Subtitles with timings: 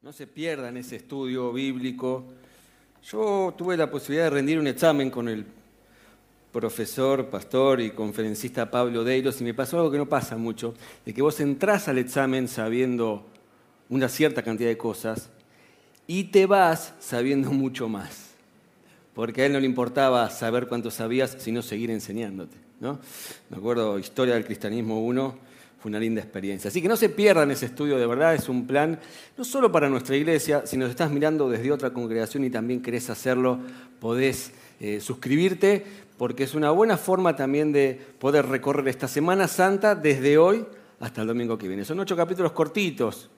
[0.00, 2.24] No se pierdan ese estudio bíblico.
[3.02, 5.44] Yo tuve la posibilidad de rendir un examen con el
[6.52, 10.74] profesor, pastor y conferencista Pablo Deiros y me pasó algo que no pasa mucho,
[11.04, 13.26] de que vos entrás al examen sabiendo
[13.88, 15.30] una cierta cantidad de cosas
[16.06, 18.34] y te vas sabiendo mucho más.
[19.14, 22.56] Porque a él no le importaba saber cuánto sabías, sino seguir enseñándote.
[22.78, 23.00] ¿no?
[23.50, 25.48] Me acuerdo, Historia del Cristianismo 1,
[25.80, 26.68] fue una linda experiencia.
[26.68, 28.98] Así que no se pierdan ese estudio, de verdad es un plan
[29.36, 33.10] no solo para nuestra iglesia, si nos estás mirando desde otra congregación y también querés
[33.10, 33.58] hacerlo,
[34.00, 35.84] podés eh, suscribirte,
[36.16, 40.66] porque es una buena forma también de poder recorrer esta Semana Santa desde hoy
[40.98, 41.84] hasta el domingo que viene.
[41.84, 43.30] Son ocho capítulos cortitos,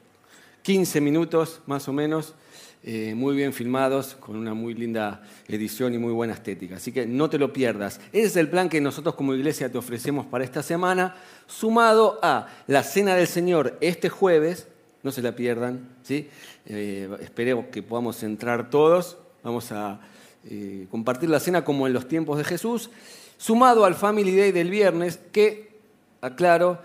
[0.63, 2.35] 15 minutos más o menos.
[2.83, 6.77] Eh, muy bien filmados, con una muy linda edición y muy buena estética.
[6.77, 8.01] Así que no te lo pierdas.
[8.11, 11.15] Ese es el plan que nosotros como iglesia te ofrecemos para esta semana,
[11.47, 14.67] sumado a la Cena del Señor este jueves,
[15.03, 16.29] no se la pierdan, ¿sí?
[16.67, 20.01] Eh, esperemos que podamos entrar todos, vamos a
[20.49, 22.91] eh, compartir la cena como en los tiempos de Jesús,
[23.37, 25.77] sumado al Family Day del viernes, que,
[26.23, 26.81] aclaro,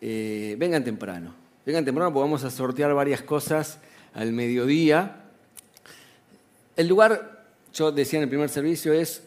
[0.00, 1.34] vengan temprano.
[1.64, 3.78] Vengan temprano porque vamos a sortear varias cosas
[4.14, 5.22] al mediodía
[6.76, 9.22] el lugar, yo decía en el primer servicio, es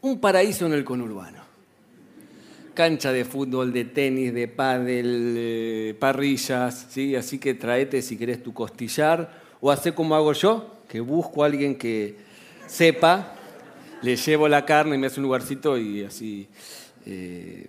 [0.00, 1.42] un paraíso en el conurbano.
[2.74, 7.14] Cancha de fútbol, de tenis, de pádel, eh, parrillas, ¿sí?
[7.14, 11.46] así que traete si querés tu costillar o hace como hago yo, que busco a
[11.46, 12.16] alguien que
[12.66, 13.36] sepa,
[14.02, 16.48] le llevo la carne y me hace un lugarcito y así
[17.06, 17.66] eh,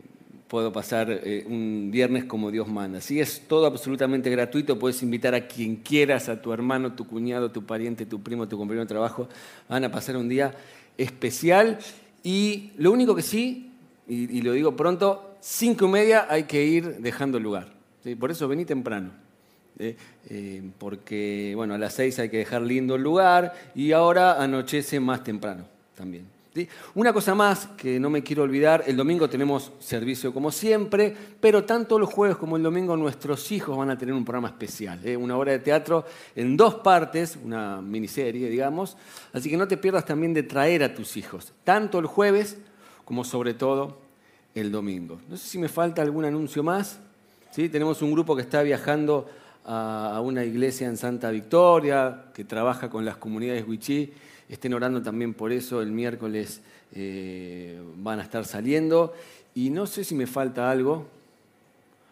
[0.47, 2.99] puedo pasar eh, un viernes como Dios manda.
[2.99, 7.51] Así es todo absolutamente gratuito, puedes invitar a quien quieras, a tu hermano, tu cuñado,
[7.51, 9.27] tu pariente, tu primo, tu compañero de trabajo,
[9.67, 10.53] van a pasar un día
[10.97, 11.79] especial
[12.23, 13.71] y lo único que sí,
[14.07, 17.73] y, lo digo pronto, cinco y media hay que ir dejando el lugar.
[18.19, 19.11] Por eso vení temprano.
[19.77, 24.99] Eh, porque bueno, a las seis hay que dejar lindo el lugar y ahora anochece
[24.99, 26.34] más temprano también.
[26.93, 31.65] Una cosa más que no me quiero olvidar, el domingo tenemos servicio como siempre, pero
[31.65, 35.17] tanto los jueves como el domingo nuestros hijos van a tener un programa especial, ¿eh?
[35.17, 38.95] una obra de teatro en dos partes, una miniserie, digamos,
[39.33, 42.57] así que no te pierdas también de traer a tus hijos, tanto el jueves
[43.03, 43.99] como sobre todo
[44.53, 45.19] el domingo.
[45.27, 46.99] No sé si me falta algún anuncio más.
[47.51, 47.69] ¿Sí?
[47.69, 49.29] Tenemos un grupo que está viajando
[49.65, 54.13] a una iglesia en Santa Victoria, que trabaja con las comunidades Wichí
[54.47, 56.61] Estén orando también por eso, el miércoles
[56.93, 59.13] eh, van a estar saliendo.
[59.55, 61.07] Y no sé si me falta algo.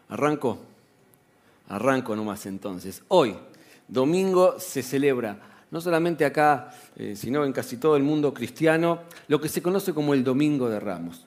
[0.10, 0.60] ¿Arranco?
[1.70, 3.04] Arranco nomás entonces.
[3.08, 3.36] Hoy,
[3.88, 5.40] domingo, se celebra,
[5.72, 9.94] no solamente acá, eh, sino en casi todo el mundo cristiano, lo que se conoce
[9.94, 11.26] como el Domingo de Ramos.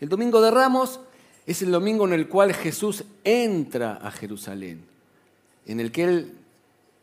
[0.00, 1.00] El Domingo de Ramos
[1.46, 4.84] es el domingo en el cual Jesús entra a Jerusalén,
[5.66, 6.34] en el que Él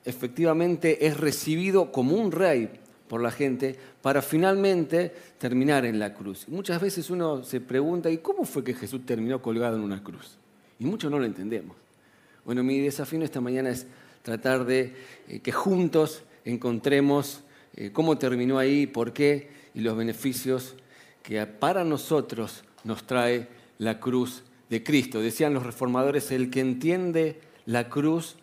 [0.06, 2.70] efectivamente es recibido como un rey
[3.08, 6.48] por la gente para finalmente terminar en la cruz.
[6.48, 10.38] muchas veces uno se pregunta, ¿y cómo fue que Jesús terminó colgado en una cruz?
[10.80, 11.78] Y muchos no lo entendemos.
[12.44, 13.88] Bueno, mi desafío esta mañana es
[14.22, 14.94] tratar de
[15.28, 17.42] eh, que juntos encontremos
[17.76, 20.76] eh, cómo terminó ahí, por qué y los beneficios
[21.24, 25.22] que para nosotros nos trae la cruz de Cristo.
[25.22, 28.36] Decían los reformadores, el que entiende la cruz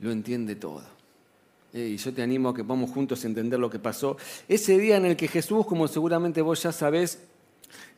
[0.00, 0.93] lo entiende todo.
[1.74, 4.16] Eh, y yo te animo a que vamos juntos a entender lo que pasó.
[4.48, 7.18] Ese día en el que Jesús, como seguramente vos ya sabés,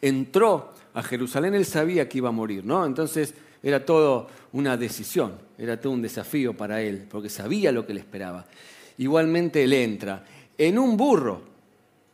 [0.00, 2.86] entró a Jerusalén, él sabía que iba a morir, ¿no?
[2.86, 7.92] Entonces era todo una decisión, era todo un desafío para él, porque sabía lo que
[7.92, 8.46] le esperaba.
[8.96, 10.24] Igualmente él entra
[10.56, 11.42] en un burro,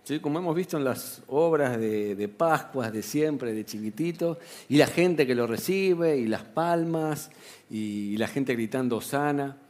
[0.03, 0.19] ¿sí?
[0.19, 4.89] como hemos visto en las obras de, de Pascuas de siempre, de chiquitito, y la
[4.89, 7.31] gente que lo recibe, y las palmas,
[7.71, 9.62] y la gente gritando sana.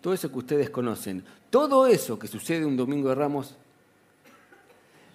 [0.00, 3.54] Todo eso que ustedes conocen, todo eso que sucede un domingo de Ramos,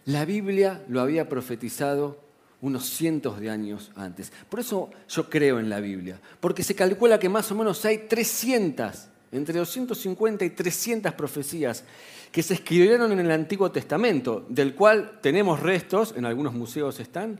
[0.05, 2.17] la Biblia lo había profetizado
[2.61, 4.31] unos cientos de años antes.
[4.49, 7.99] Por eso yo creo en la Biblia, porque se calcula que más o menos hay
[7.99, 11.83] 300, entre 250 y 300 profecías
[12.31, 17.39] que se escribieron en el Antiguo Testamento, del cual tenemos restos, en algunos museos están,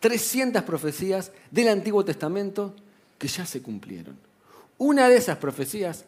[0.00, 2.74] 300 profecías del Antiguo Testamento
[3.16, 4.16] que ya se cumplieron.
[4.78, 6.04] Una de esas profecías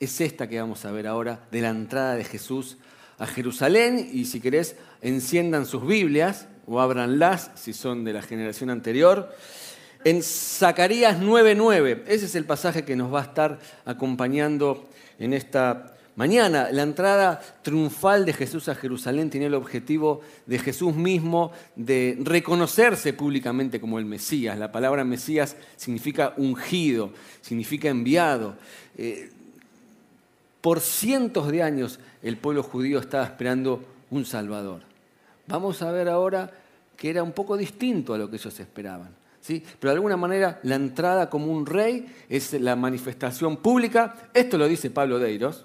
[0.00, 2.78] es esta que vamos a ver ahora de la entrada de Jesús
[3.18, 8.70] a Jerusalén y si querés enciendan sus Biblias o ábranlas si son de la generación
[8.70, 9.30] anterior.
[10.02, 14.88] En Zacarías 9:9, ese es el pasaje que nos va a estar acompañando
[15.18, 16.70] en esta mañana.
[16.72, 23.12] La entrada triunfal de Jesús a Jerusalén tenía el objetivo de Jesús mismo de reconocerse
[23.12, 24.58] públicamente como el Mesías.
[24.58, 27.12] La palabra Mesías significa ungido,
[27.42, 28.56] significa enviado.
[28.96, 29.30] Eh,
[30.60, 34.82] Por cientos de años el pueblo judío estaba esperando un Salvador.
[35.46, 36.50] Vamos a ver ahora
[36.96, 39.14] que era un poco distinto a lo que ellos esperaban.
[39.40, 39.64] ¿sí?
[39.78, 44.14] Pero de alguna manera la entrada como un rey es la manifestación pública.
[44.34, 45.64] Esto lo dice Pablo Deiros.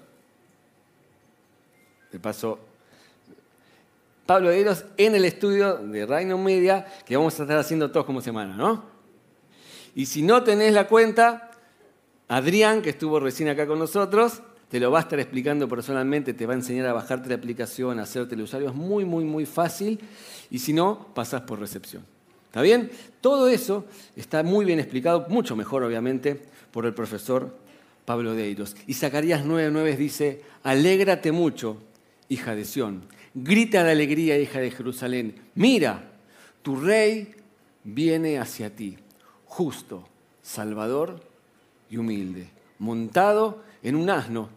[2.10, 2.58] De paso,
[4.24, 8.20] Pablo Deiros en el estudio de Reino Media, que vamos a estar haciendo todos como
[8.20, 8.84] semana, ¿no?
[9.94, 11.50] Y si no tenés la cuenta,
[12.28, 16.46] Adrián, que estuvo recién acá con nosotros, te lo va a estar explicando personalmente, te
[16.46, 18.68] va a enseñar a bajarte la aplicación, a hacerte el usuario.
[18.68, 20.00] Es muy, muy, muy fácil.
[20.50, 22.04] Y si no, pasas por recepción.
[22.46, 22.90] ¿Está bien?
[23.20, 23.84] Todo eso
[24.16, 26.40] está muy bien explicado, mucho mejor obviamente,
[26.72, 27.54] por el profesor
[28.04, 28.74] Pablo Deiros.
[28.86, 31.76] Y Zacarías 9:9 dice, alégrate mucho,
[32.28, 33.02] hija de Sión.
[33.34, 35.34] Grita de alegría, hija de Jerusalén.
[35.54, 36.12] Mira,
[36.62, 37.34] tu rey
[37.84, 38.96] viene hacia ti,
[39.44, 40.08] justo,
[40.42, 41.20] salvador
[41.90, 42.48] y humilde,
[42.78, 44.48] montado en un asno,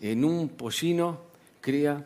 [0.00, 1.20] en un pollino,
[1.60, 2.04] cría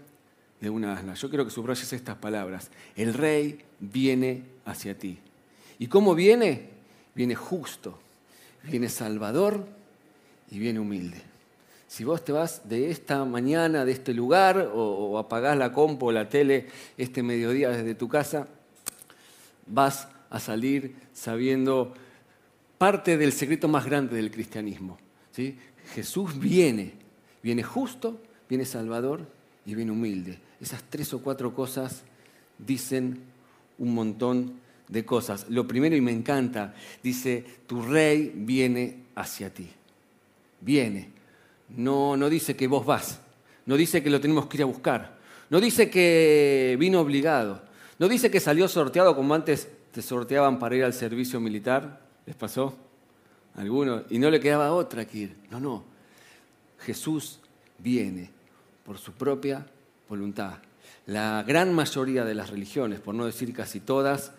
[0.60, 1.14] de una asna.
[1.14, 2.70] Yo quiero que subrayes estas palabras.
[2.96, 5.19] El rey viene hacia ti.
[5.78, 6.69] ¿Y cómo viene?
[7.14, 7.98] Viene justo,
[8.64, 9.66] viene salvador
[10.50, 11.22] y viene humilde.
[11.88, 16.12] Si vos te vas de esta mañana, de este lugar, o, apagás la compo o
[16.12, 18.46] la tele este mediodía desde tu casa,
[19.66, 21.93] vas a salir sabiendo
[22.78, 24.98] parte del secreto más grande del cristianismo.
[25.32, 25.58] ¿sí?
[25.94, 26.93] Jesús viene,
[27.42, 29.26] viene justo, viene salvador
[29.66, 30.38] y viene humilde.
[30.60, 32.02] Esas tres o cuatro cosas
[32.58, 33.20] dicen
[33.78, 34.54] un montón
[34.88, 35.46] de cosas.
[35.48, 39.69] Lo primero, y me encanta, dice, tu rey viene hacia ti.
[40.60, 41.10] Viene.
[41.70, 43.20] No, no dice que vos vas.
[43.66, 45.19] No dice que lo tenemos que ir a buscar.
[45.48, 47.62] No dice que vino obligado.
[47.98, 52.00] No dice que salió sorteado como antes te sorteaban para ir al servicio militar.
[52.26, 52.76] ¿Les pasó?
[53.56, 55.36] algunos, y no le quedaba otra que ir.
[55.50, 55.84] No, no.
[56.81, 57.41] Jesús
[57.79, 58.31] viene
[58.85, 59.67] por su propia
[60.09, 60.59] voluntad.
[61.06, 64.32] La gran mayoría de las religiones, por no decir casi todas,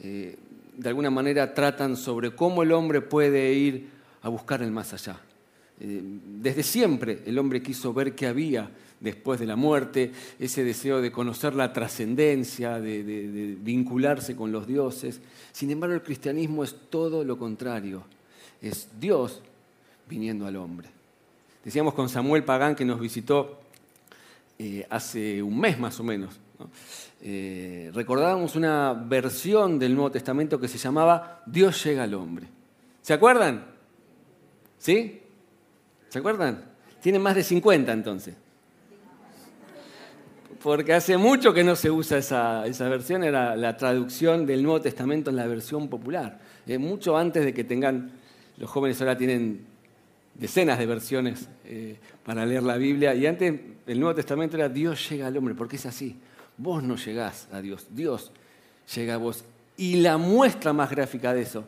[0.00, 0.36] eh,
[0.76, 3.88] de alguna manera tratan sobre cómo el hombre puede ir
[4.22, 5.20] a buscar el más allá.
[5.80, 11.00] Eh, desde siempre el hombre quiso ver qué había después de la muerte, ese deseo
[11.00, 15.20] de conocer la trascendencia, de vincularse con los dioses.
[15.52, 18.04] Sin embargo, el cristianismo es todo lo contrario
[18.60, 19.40] es Dios
[20.08, 20.88] viniendo al hombre.
[21.64, 23.60] Decíamos con Samuel Pagán que nos visitó
[24.58, 26.38] eh, hace un mes más o menos.
[27.20, 32.46] Eh, recordábamos una versión del Nuevo Testamento que se llamaba Dios llega al hombre.
[33.02, 33.66] ¿Se acuerdan?
[34.78, 35.20] ¿Sí?
[36.08, 36.64] ¿Se acuerdan?
[37.00, 38.34] Tienen más de 50 entonces.
[40.62, 45.30] Porque hace mucho que no se usa esa, versión, era la traducción del Nuevo Testamento
[45.30, 46.40] en la versión popular.
[46.78, 48.10] Mucho antes de que tengan
[48.56, 49.64] los jóvenes ahora tienen
[50.38, 55.10] decenas de versiones eh, para leer la Biblia y antes el Nuevo Testamento era Dios
[55.10, 56.16] llega al hombre, porque es así.
[56.56, 58.32] Vos no llegás a Dios, Dios
[58.94, 59.44] llega a vos.
[59.76, 61.64] Y la muestra más gráfica de eso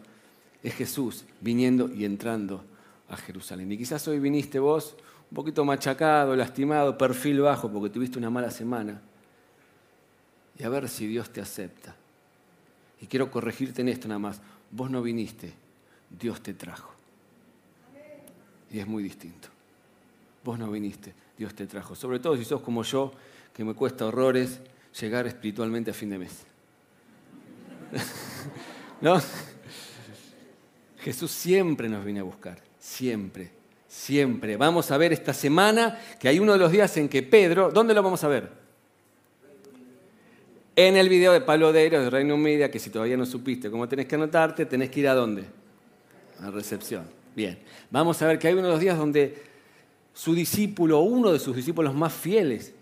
[0.62, 2.64] es Jesús viniendo y entrando
[3.08, 3.70] a Jerusalén.
[3.72, 4.96] Y quizás hoy viniste vos
[5.31, 9.00] un poquito machacado, lastimado, perfil bajo porque tuviste una mala semana.
[10.58, 11.94] Y a ver si Dios te acepta.
[13.00, 14.40] Y quiero corregirte en esto nada más.
[14.70, 15.55] Vos no viniste
[16.11, 16.93] Dios te trajo.
[18.70, 19.49] Y es muy distinto.
[20.44, 21.94] Vos no viniste, Dios te trajo.
[21.94, 23.12] Sobre todo si sos como yo,
[23.55, 24.60] que me cuesta horrores
[25.00, 26.44] llegar espiritualmente a fin de mes.
[29.00, 29.20] ¿No?
[31.00, 33.50] Jesús siempre nos viene a buscar, siempre,
[33.89, 34.56] siempre.
[34.56, 37.94] Vamos a ver esta semana que hay uno de los días en que Pedro, ¿dónde
[37.94, 38.50] lo vamos a ver?
[40.77, 43.89] En el video de Pablo Deiro de Reino Media, que si todavía no supiste cómo
[43.89, 45.44] tenés que anotarte, tenés que ir a dónde?
[46.43, 47.05] a recepción.
[47.34, 47.58] Bien,
[47.91, 49.43] vamos a ver que hay uno de los días donde
[50.13, 52.75] su discípulo, uno de sus discípulos más fieles,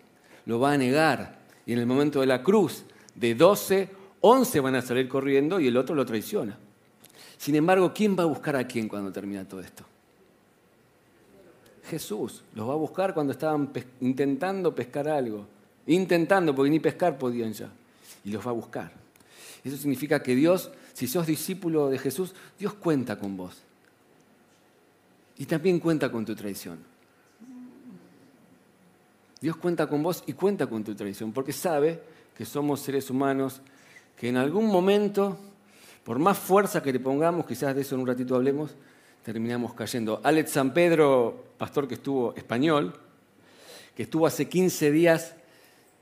[0.47, 1.39] lo va a negar.
[1.67, 3.89] Y en el momento de la cruz, de 12,
[4.21, 6.59] 11 van a salir corriendo y el otro lo traiciona.
[7.37, 9.85] Sin embargo, ¿quién va a buscar a quién cuando termina todo esto?
[11.89, 15.47] Jesús los va a buscar cuando estaban intentando pescar algo.
[15.87, 17.71] Intentando, porque ni pescar podían ya.
[18.25, 18.93] Y los va a buscar.
[19.65, 23.63] Eso significa que Dios si sos discípulo de Jesús, Dios cuenta con vos.
[25.39, 26.79] Y también cuenta con tu traición.
[29.41, 32.03] Dios cuenta con vos y cuenta con tu traición, porque sabe
[32.37, 33.61] que somos seres humanos
[34.17, 35.39] que en algún momento,
[36.05, 38.75] por más fuerza que le pongamos, quizás de eso en un ratito hablemos,
[39.23, 40.21] terminamos cayendo.
[40.25, 42.95] Alex San Pedro, pastor que estuvo español,
[43.95, 45.35] que estuvo hace 15 días,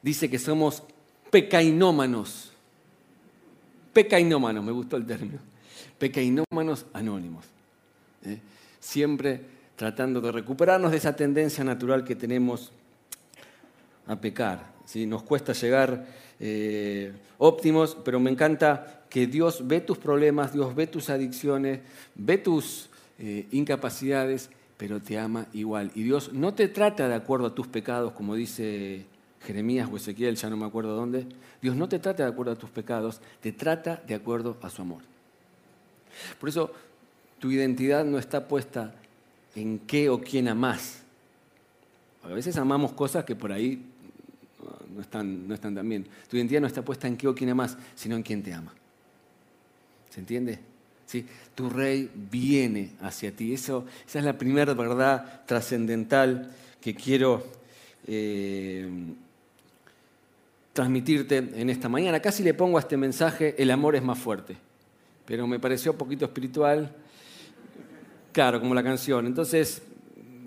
[0.03, 0.83] dice que somos
[1.31, 2.53] pecainómanos
[3.97, 5.39] pecainómanos, me gustó el término,
[5.99, 7.47] pecainómanos anónimos.
[8.27, 8.39] ¿eh?
[8.87, 9.41] Siempre
[9.75, 12.71] tratando de recuperarnos de esa tendencia natural que tenemos
[14.07, 14.65] a pecar.
[14.85, 15.07] ¿sí?
[15.07, 16.07] Nos cuesta llegar
[16.39, 21.81] eh, óptimos, pero me encanta que Dios ve tus problemas, Dios ve tus adicciones,
[22.15, 22.89] ve tus
[23.19, 25.91] eh, incapacidades, pero te ama igual.
[25.97, 29.05] Y Dios no te trata de acuerdo a tus pecados, como dice
[29.45, 31.27] Jeremías o Ezequiel, ya no me acuerdo dónde.
[31.61, 34.81] Dios no te trata de acuerdo a tus pecados, te trata de acuerdo a su
[34.81, 35.03] amor.
[36.39, 36.71] Por eso
[37.39, 38.95] tu identidad no está puesta
[39.55, 41.03] en qué o quién amás.
[42.23, 43.83] A veces amamos cosas que por ahí
[44.95, 46.07] no están, no están tan bien.
[46.29, 48.73] Tu identidad no está puesta en qué o quién amás, sino en quién te ama.
[50.11, 50.59] ¿Se entiende?
[51.07, 51.27] ¿Sí?
[51.55, 53.53] Tu rey viene hacia ti.
[53.53, 56.51] Eso, esa es la primera verdad trascendental
[56.81, 57.47] que quiero
[58.07, 58.89] eh,
[60.73, 62.21] transmitirte en esta mañana.
[62.21, 64.57] Casi le pongo a este mensaje, el amor es más fuerte.
[65.27, 66.95] Pero me pareció un poquito espiritual,
[68.37, 69.27] claro, como la canción.
[69.27, 69.81] Entonces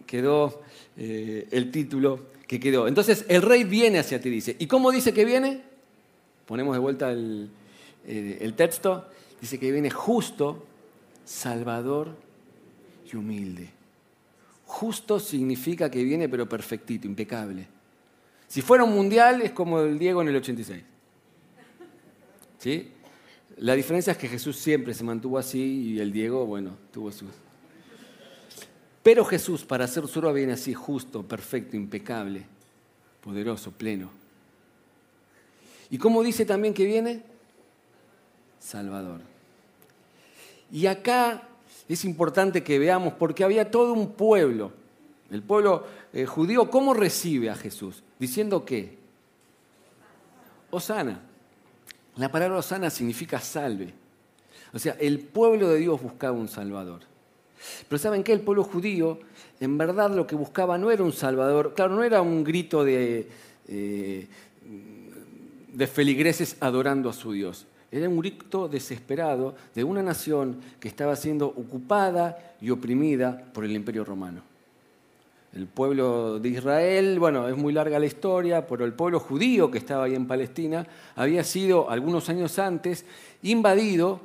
[0.06, 0.62] quedó
[0.96, 2.88] eh, el título que quedó.
[2.88, 4.56] Entonces el rey viene hacia ti, dice.
[4.60, 5.64] ¿Y cómo dice que viene?
[6.46, 7.50] Ponemos de vuelta el,
[8.06, 9.08] eh, el texto.
[9.42, 10.68] Dice que viene justo,
[11.26, 12.16] salvador
[13.12, 13.72] y humilde.
[14.68, 17.66] Justo significa que viene pero perfectito, impecable.
[18.48, 20.84] Si fuera un mundial es como el Diego en el 86.
[22.60, 22.92] ¿Sí?
[23.58, 27.30] La diferencia es que Jesús siempre se mantuvo así y el Diego, bueno, tuvo sus...
[29.02, 32.46] Pero Jesús, para ser su viene así, justo, perfecto, impecable,
[33.22, 34.10] poderoso, pleno.
[35.90, 37.24] ¿Y cómo dice también que viene?
[38.60, 39.22] Salvador.
[40.72, 41.48] Y acá
[41.88, 44.72] es importante que veamos, porque había todo un pueblo,
[45.32, 48.04] el pueblo eh, judío, ¿cómo recibe a Jesús?
[48.20, 48.98] Diciendo que,
[50.72, 51.22] Osana.
[52.16, 53.94] La palabra Osana significa salve.
[54.74, 57.02] O sea, el pueblo de Dios buscaba un Salvador.
[57.88, 58.34] Pero ¿saben qué?
[58.34, 59.20] El pueblo judío,
[59.60, 63.28] en verdad lo que buscaba no era un Salvador, claro, no era un grito de,
[63.68, 64.28] eh,
[65.74, 67.66] de feligreses adorando a su Dios.
[67.92, 73.72] Era un grito desesperado de una nación que estaba siendo ocupada y oprimida por el
[73.72, 74.42] imperio romano.
[75.54, 79.80] El pueblo de Israel, bueno, es muy larga la historia, pero el pueblo judío que
[79.80, 80.86] estaba ahí en Palestina
[81.16, 83.04] había sido algunos años antes
[83.42, 84.20] invadido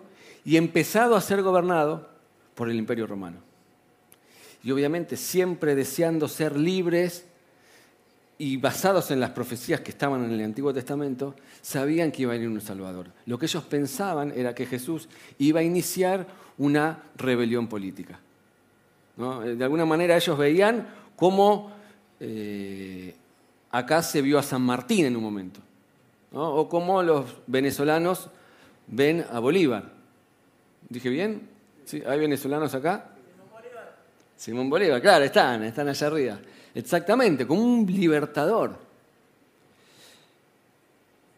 [0.45, 2.13] y empezado a ser gobernado
[2.54, 3.38] por el imperio romano.
[4.62, 7.26] Y obviamente siempre deseando ser libres
[8.38, 12.37] y basados en las profecías que estaban en el Antiguo Testamento, sabían que iba a
[12.37, 13.11] venir un Salvador.
[13.26, 15.08] Lo que ellos pensaban era que Jesús
[15.38, 16.26] iba a iniciar
[16.58, 18.18] una rebelión política.
[19.16, 21.70] De alguna manera ellos veían cómo
[22.18, 23.14] eh,
[23.70, 25.61] acá se vio a San Martín en un momento,
[26.32, 28.28] o cómo los venezolanos
[28.88, 29.92] ven a Bolívar.
[30.88, 31.53] ¿Dije bien?
[32.07, 33.11] ¿Hay venezolanos acá?
[33.14, 33.97] Simón Bolívar.
[34.37, 36.38] Simón Bolívar, claro, están, están allá arriba.
[36.75, 38.76] Exactamente, como un libertador.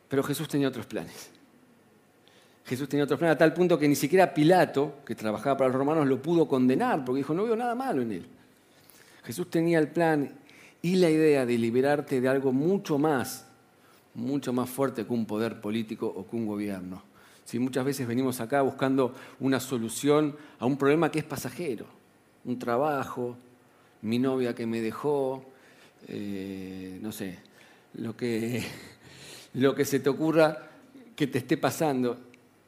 [0.09, 1.31] Pero Jesús tenía otros planes.
[2.65, 5.77] Jesús tenía otros planes a tal punto que ni siquiera Pilato, que trabajaba para los
[5.77, 8.27] romanos, lo pudo condenar, porque dijo, no veo nada malo en él.
[9.25, 10.33] Jesús tenía el plan
[10.83, 13.47] y la idea de liberarte de algo mucho más,
[14.15, 17.03] mucho más fuerte que un poder político o que un gobierno.
[17.47, 21.87] Si muchas veces venimos acá buscando una solución a un problema que es pasajero,
[22.45, 23.37] un trabajo,
[24.03, 25.45] mi novia que me dejó,
[26.09, 27.39] eh, no sé,
[27.95, 28.65] lo que,
[29.55, 30.59] lo que se te ocurra
[31.15, 32.19] que te esté pasando.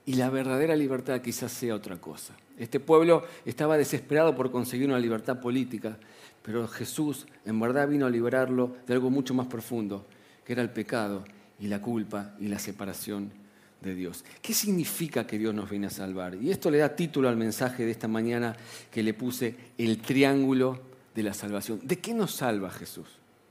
[0.07, 2.37] Y la verdadera libertad quizás sea otra cosa.
[2.57, 5.99] Este pueblo estaba desesperado por conseguir una libertad política,
[6.41, 10.07] pero Jesús en verdad vino a liberarlo de algo mucho más profundo,
[10.47, 11.25] que era el pecado
[11.59, 13.48] y la culpa y la separación
[13.81, 14.25] de Dios.
[14.43, 16.35] ¿Qué significa que Dios nos viene a salvar?
[16.35, 18.57] Y esto le da título al mensaje de esta mañana
[18.91, 20.81] que le puse el triángulo
[21.15, 21.81] de la salvación.
[21.83, 23.07] ¿De qué nos salva Jesús?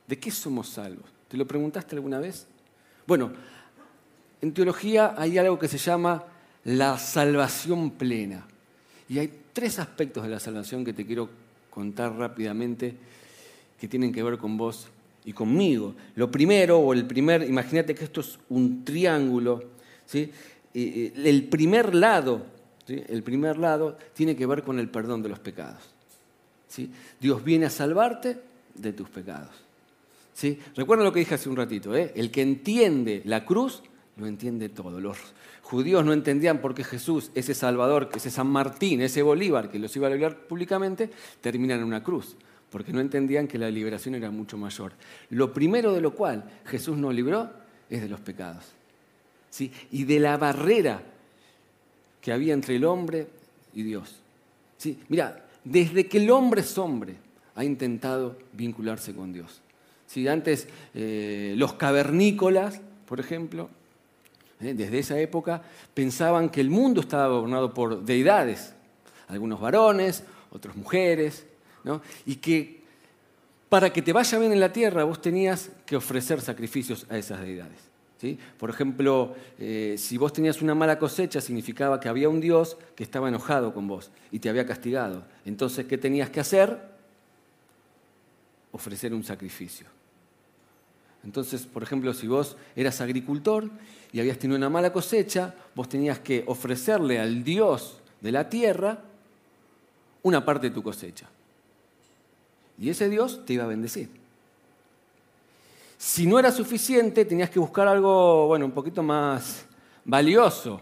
[0.08, 1.06] ¿De qué somos salvos?
[1.28, 2.48] ¿Te lo preguntaste alguna vez?
[3.06, 3.32] Bueno,
[4.42, 6.24] en teología hay algo que se llama
[6.64, 8.46] la salvación plena.
[9.10, 11.30] Y hay tres aspectos de la salvación que te quiero
[11.70, 12.96] contar rápidamente
[13.80, 14.88] que tienen que ver con vos
[15.26, 15.94] y conmigo.
[16.16, 19.64] Lo primero, o el primer, imagínate que esto es un triángulo,
[20.08, 20.32] ¿sí?
[20.74, 22.46] el primer lado,
[22.88, 25.84] el primer lado tiene que ver con el perdón de los pecados.
[27.20, 28.40] Dios viene a salvarte
[28.74, 29.56] de tus pecados.
[30.34, 30.60] ¿sí?
[30.76, 32.12] Recuerda lo que dije hace un ratito, ¿eh?
[32.16, 33.84] el que entiende la cruz
[34.18, 35.00] lo entiende todo.
[35.00, 35.18] Los
[35.62, 39.96] judíos no entendían por qué Jesús, ese Salvador, ese San Martín, ese Bolívar que los
[39.96, 41.10] iba a liberar públicamente,
[41.42, 42.36] termina en una cruz,
[42.70, 44.94] porque no entendían que la liberación era mucho mayor.
[45.30, 47.52] Lo primero de lo cual Jesús nos libró
[47.90, 48.77] es de los pecados.
[49.60, 51.02] Y de la barrera
[52.22, 53.28] que había entre el hombre
[53.74, 54.16] y Dios.
[54.78, 55.00] ¿sí?
[55.10, 57.16] Mira, desde que el hombre es hombre
[57.56, 59.62] ha intentado vincularse con Dios.
[60.30, 63.70] Antes eh, los cavernícolas, por ejemplo,
[64.60, 65.62] eh, desde esa época,
[65.94, 68.74] pensaban que el mundo estaba gobernado por deidades,
[69.28, 71.46] algunos varones, otras mujeres,
[72.26, 72.82] y que
[73.70, 77.42] para que te vaya bien en la tierra vos tenías que ofrecer sacrificios a esas
[77.42, 77.80] deidades.
[78.58, 83.04] Por ejemplo, eh, si vos tenías una mala cosecha, significaba que había un Dios que
[83.04, 85.24] estaba enojado con vos y te había castigado.
[85.46, 86.80] Entonces, ¿qué tenías que hacer?
[88.72, 89.86] Ofrecer un sacrificio.
[91.24, 93.70] Entonces, por ejemplo, si vos eras agricultor
[94.12, 99.04] y habías tenido una mala cosecha, vos tenías que ofrecerle al Dios de la tierra
[100.24, 101.28] una parte de tu cosecha.
[102.80, 104.10] Y ese Dios te iba a bendecir.
[105.98, 109.66] Si no era suficiente, tenías que buscar algo, bueno, un poquito más
[110.06, 110.80] valioso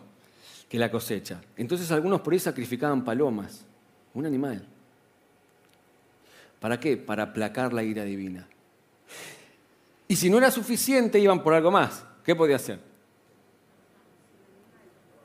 [0.67, 1.41] que la cosecha.
[1.55, 3.65] Entonces algunos por ahí sacrificaban palomas,
[4.13, 4.65] un animal.
[6.60, 6.98] ¿Para qué?
[6.98, 8.48] Para aplacar la ira divina.
[10.07, 12.03] Y si no era suficiente, iban por algo más.
[12.24, 12.79] ¿Qué podía hacer?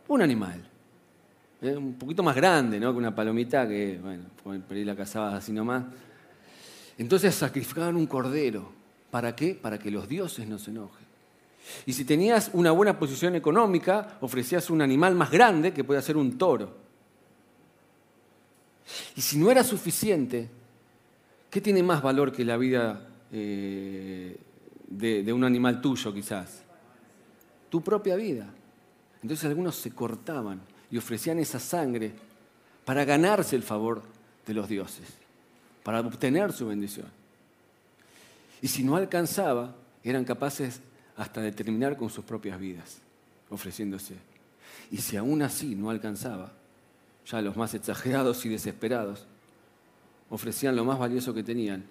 [0.09, 0.63] Un animal.
[1.63, 1.77] ¿Eh?
[1.77, 2.93] Un poquito más grande, ¿no?
[2.93, 5.85] Que una palomita que, bueno, por ahí la cazabas así nomás.
[6.97, 8.80] Entonces sacrificaban un cordero.
[9.11, 9.55] ¿Para qué?
[9.55, 11.07] Para que los dioses no se enojen.
[11.87, 16.17] Y si tenías una buena posición económica, ofrecías un animal más grande que podía ser
[16.17, 16.77] un toro.
[19.17, 20.49] Y si no era suficiente,
[21.51, 24.37] ¿qué tiene más valor que la vida eh,
[24.89, 26.63] de, de un animal tuyo quizás?
[27.69, 28.47] Tu propia vida.
[29.23, 32.13] Entonces algunos se cortaban y ofrecían esa sangre
[32.85, 34.03] para ganarse el favor
[34.47, 35.21] de los dioses
[35.83, 37.07] para obtener su bendición.
[38.63, 40.81] Y si no alcanzaba, eran capaces
[41.17, 42.99] hasta de terminar con sus propias vidas,
[43.49, 44.15] ofreciéndose.
[44.91, 46.53] Y si aún así no alcanzaba,
[47.27, 49.27] ya los más exagerados y desesperados
[50.31, 51.85] ofrecían lo más valioso que tenían,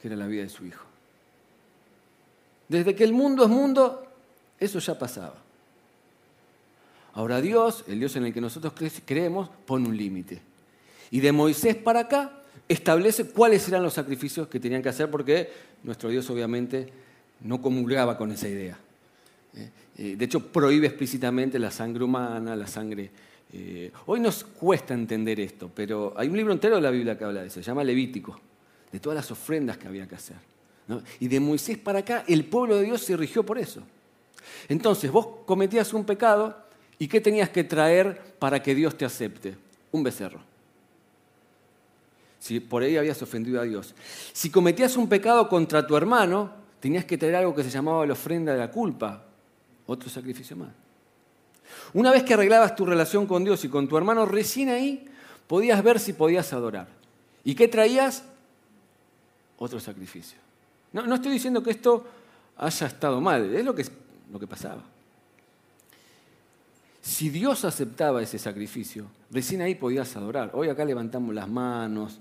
[0.00, 0.84] que era la vida de su hijo.
[2.68, 4.06] Desde que el mundo es mundo,
[4.58, 5.36] eso ya pasaba.
[7.14, 10.42] Ahora Dios, el Dios en el que nosotros creemos, pone un límite.
[11.10, 15.50] Y de Moisés para acá establece cuáles eran los sacrificios que tenían que hacer, porque
[15.82, 16.88] nuestro Dios obviamente
[17.40, 18.78] no comulgaba con esa idea.
[19.56, 19.70] ¿eh?
[19.98, 23.10] Eh, de hecho, prohíbe explícitamente la sangre humana, la sangre...
[23.52, 27.24] Eh, hoy nos cuesta entender esto, pero hay un libro entero de la Biblia que
[27.24, 28.38] habla de eso, se llama Levítico,
[28.90, 30.36] de todas las ofrendas que había que hacer.
[31.20, 33.82] Y de Moisés para acá, el pueblo de Dios se rigió por eso.
[34.68, 36.56] Entonces, vos cometías un pecado
[36.98, 39.56] y ¿qué tenías que traer para que Dios te acepte?
[39.92, 40.40] Un becerro
[42.46, 43.92] si por ahí habías ofendido a Dios.
[44.32, 48.12] Si cometías un pecado contra tu hermano, tenías que traer algo que se llamaba la
[48.12, 49.24] ofrenda de la culpa,
[49.86, 50.68] otro sacrificio más.
[51.92, 55.08] Una vez que arreglabas tu relación con Dios y con tu hermano, recién ahí
[55.48, 56.86] podías ver si podías adorar.
[57.42, 58.22] ¿Y qué traías?
[59.58, 60.38] Otro sacrificio.
[60.92, 62.06] No, no estoy diciendo que esto
[62.58, 63.84] haya estado mal, es lo que,
[64.32, 64.82] lo que pasaba.
[67.02, 70.52] Si Dios aceptaba ese sacrificio, recién ahí podías adorar.
[70.54, 72.20] Hoy acá levantamos las manos,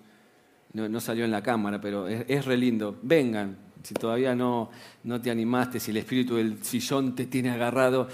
[0.76, 2.98] no, salió en la cámara, pero es, re lindo.
[3.02, 4.70] Vengan, si todavía no,
[5.06, 8.10] no te animaste, si el espíritu del sillón te tiene agarrado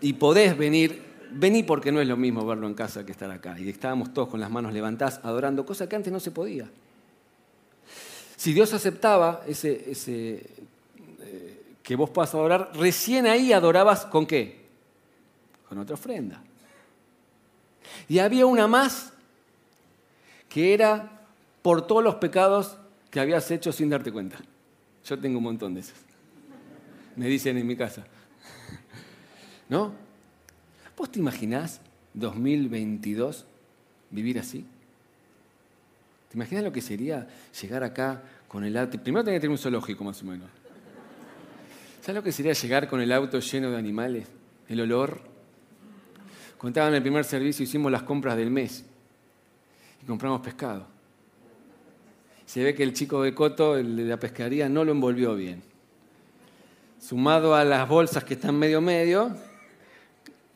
[0.00, 3.58] y podés venir, vení porque no es lo mismo verlo en casa que estar acá.
[3.58, 6.66] Y estábamos todos con las manos levantadas adorando, cosa que antes no se podía.
[8.36, 10.46] Si Dios aceptaba ese, ese
[11.20, 14.64] eh, que vos puedas adorar, recién ahí adorabas con qué?
[15.68, 16.42] Con otra ofrenda.
[18.08, 19.12] Y había una más
[20.48, 21.17] que era
[21.68, 22.78] por todos los pecados
[23.10, 24.38] que habías hecho sin darte cuenta.
[25.04, 25.98] Yo tengo un montón de esos.
[27.14, 28.06] Me dicen en mi casa.
[29.68, 29.92] ¿No?
[30.96, 31.82] ¿Vos te imaginás
[32.14, 33.44] 2022
[34.08, 34.64] vivir así?
[36.30, 37.28] ¿Te imaginas lo que sería
[37.60, 38.98] llegar acá con el auto?
[39.02, 40.48] Primero tenía que tener un zoológico más o menos.
[42.00, 44.26] ¿Sabes lo que sería llegar con el auto lleno de animales?
[44.70, 45.20] El olor.
[46.56, 48.86] Contaban el primer servicio, hicimos las compras del mes
[50.02, 50.96] y compramos pescado
[52.48, 55.62] se ve que el chico de Coto, el de la pescadería, no lo envolvió bien.
[56.98, 59.36] Sumado a las bolsas que están medio medio,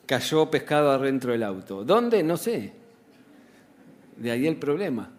[0.07, 1.85] cayó pescado adentro del auto.
[1.85, 2.23] ¿Dónde?
[2.23, 2.73] No sé.
[4.17, 5.11] De ahí el problema.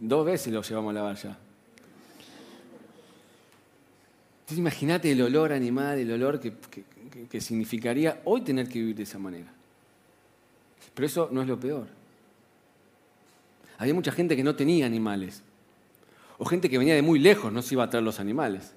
[0.00, 1.38] Dos veces lo llevamos a lavar ya.
[4.40, 9.20] Entonces imagínate el olor animal, el olor que significaría hoy tener que vivir de esa
[9.20, 9.52] manera.
[10.94, 11.97] Pero eso no es lo peor
[13.78, 15.42] había mucha gente que no tenía animales.
[16.36, 18.72] O gente que venía de muy lejos, no se iba a traer los animales.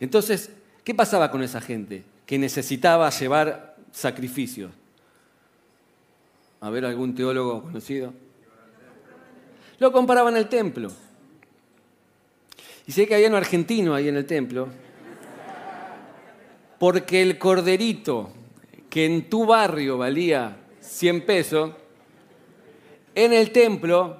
[0.00, 0.50] Entonces,
[0.84, 4.72] ¿qué pasaba con esa gente que necesitaba llevar sacrificios?
[6.60, 8.14] A ver, algún teólogo conocido.
[9.78, 10.90] Lo comparaban al templo.
[12.86, 14.68] Y sé que había un argentino ahí en el templo,
[16.78, 18.32] porque el corderito
[18.90, 21.70] que en tu barrio valía 100 pesos,
[23.14, 24.16] en el templo,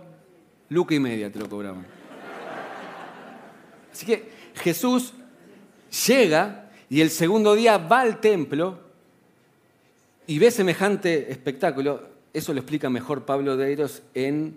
[0.69, 1.87] luca y media te lo cobraban.
[3.93, 5.13] Así que Jesús
[6.07, 8.79] llega y el segundo día va al templo
[10.27, 12.11] y ve semejante espectáculo.
[12.33, 14.57] Eso lo explica mejor Pablo Deiros en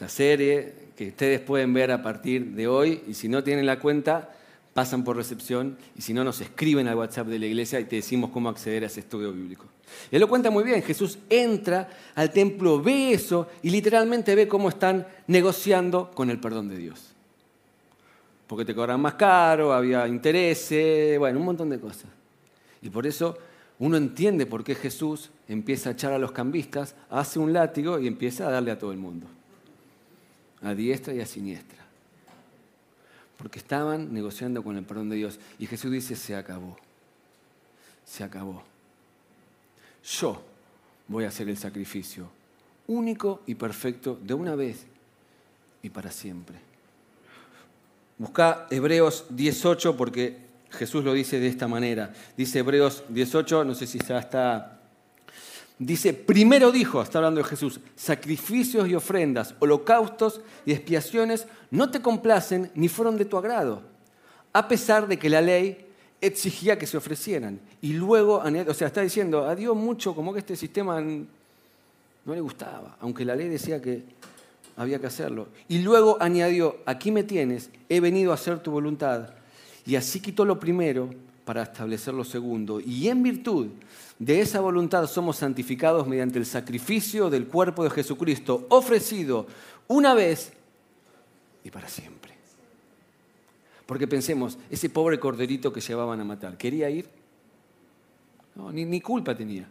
[0.00, 3.78] la serie que ustedes pueden ver a partir de hoy y si no tienen la
[3.78, 4.34] cuenta,
[4.74, 7.96] pasan por recepción y si no, nos escriben al WhatsApp de la iglesia y te
[7.96, 9.66] decimos cómo acceder a ese estudio bíblico.
[10.10, 14.68] Él lo cuenta muy bien, Jesús entra al templo, ve eso y literalmente ve cómo
[14.68, 17.12] están negociando con el perdón de Dios.
[18.46, 22.06] Porque te cobran más caro, había intereses, bueno, un montón de cosas.
[22.80, 23.36] Y por eso
[23.78, 28.06] uno entiende por qué Jesús empieza a echar a los cambistas, hace un látigo y
[28.06, 29.26] empieza a darle a todo el mundo
[30.62, 31.78] a diestra y a siniestra.
[33.36, 35.38] Porque estaban negociando con el perdón de Dios.
[35.58, 36.76] Y Jesús dice, se acabó.
[38.04, 38.64] Se acabó.
[40.04, 40.42] Yo
[41.08, 42.28] voy a hacer el sacrificio
[42.86, 44.86] único y perfecto de una vez
[45.82, 46.56] y para siempre.
[48.16, 50.38] Busca Hebreos 18 porque
[50.70, 52.12] Jesús lo dice de esta manera.
[52.36, 54.78] Dice Hebreos 18, no sé si ya está
[55.78, 62.02] Dice, primero dijo, está hablando de Jesús, sacrificios y ofrendas, holocaustos y expiaciones no te
[62.02, 63.82] complacen ni fueron de tu agrado,
[64.52, 65.86] a pesar de que la ley
[66.20, 67.60] exigía que se ofrecieran.
[67.80, 72.40] Y luego, o sea, está diciendo, a Dios mucho como que este sistema no le
[72.40, 74.02] gustaba, aunque la ley decía que
[74.76, 75.48] había que hacerlo.
[75.68, 79.30] Y luego añadió, aquí me tienes, he venido a hacer tu voluntad.
[79.84, 81.10] Y así quitó lo primero
[81.44, 82.78] para establecer lo segundo.
[82.80, 83.68] Y en virtud
[84.18, 89.46] de esa voluntad somos santificados mediante el sacrificio del cuerpo de Jesucristo, ofrecido
[89.86, 90.52] una vez
[91.64, 92.27] y para siempre.
[93.88, 97.08] Porque pensemos, ese pobre corderito que llevaban a matar, ¿quería ir?
[98.54, 99.66] No, ni, culpa tenía.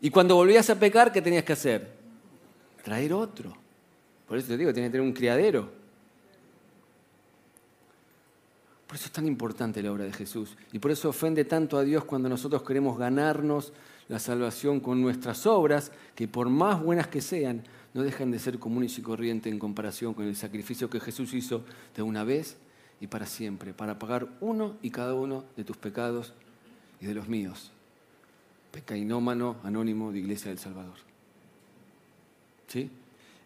[0.00, 1.90] Y cuando volvías a pecar, ¿qué tenías que hacer?
[2.84, 3.52] Traer otro.
[4.28, 5.72] Por eso te digo, tienes que tener un criadero.
[8.86, 10.56] Por eso es tan importante la obra de Jesús.
[10.72, 13.72] Y por eso ofende tanto a Dios cuando nosotros queremos ganarnos
[14.06, 18.58] la salvación con nuestras obras, que por más buenas que sean, no dejan de ser
[18.58, 21.64] comunes y corrientes en comparación con el sacrificio que Jesús hizo
[21.96, 22.56] de una vez
[23.00, 26.32] y para siempre, para pagar uno y cada uno de tus pecados
[27.00, 27.70] y de los míos.
[28.72, 30.96] Pecainómano anónimo de Iglesia del Salvador.
[32.66, 32.90] ¿Sí?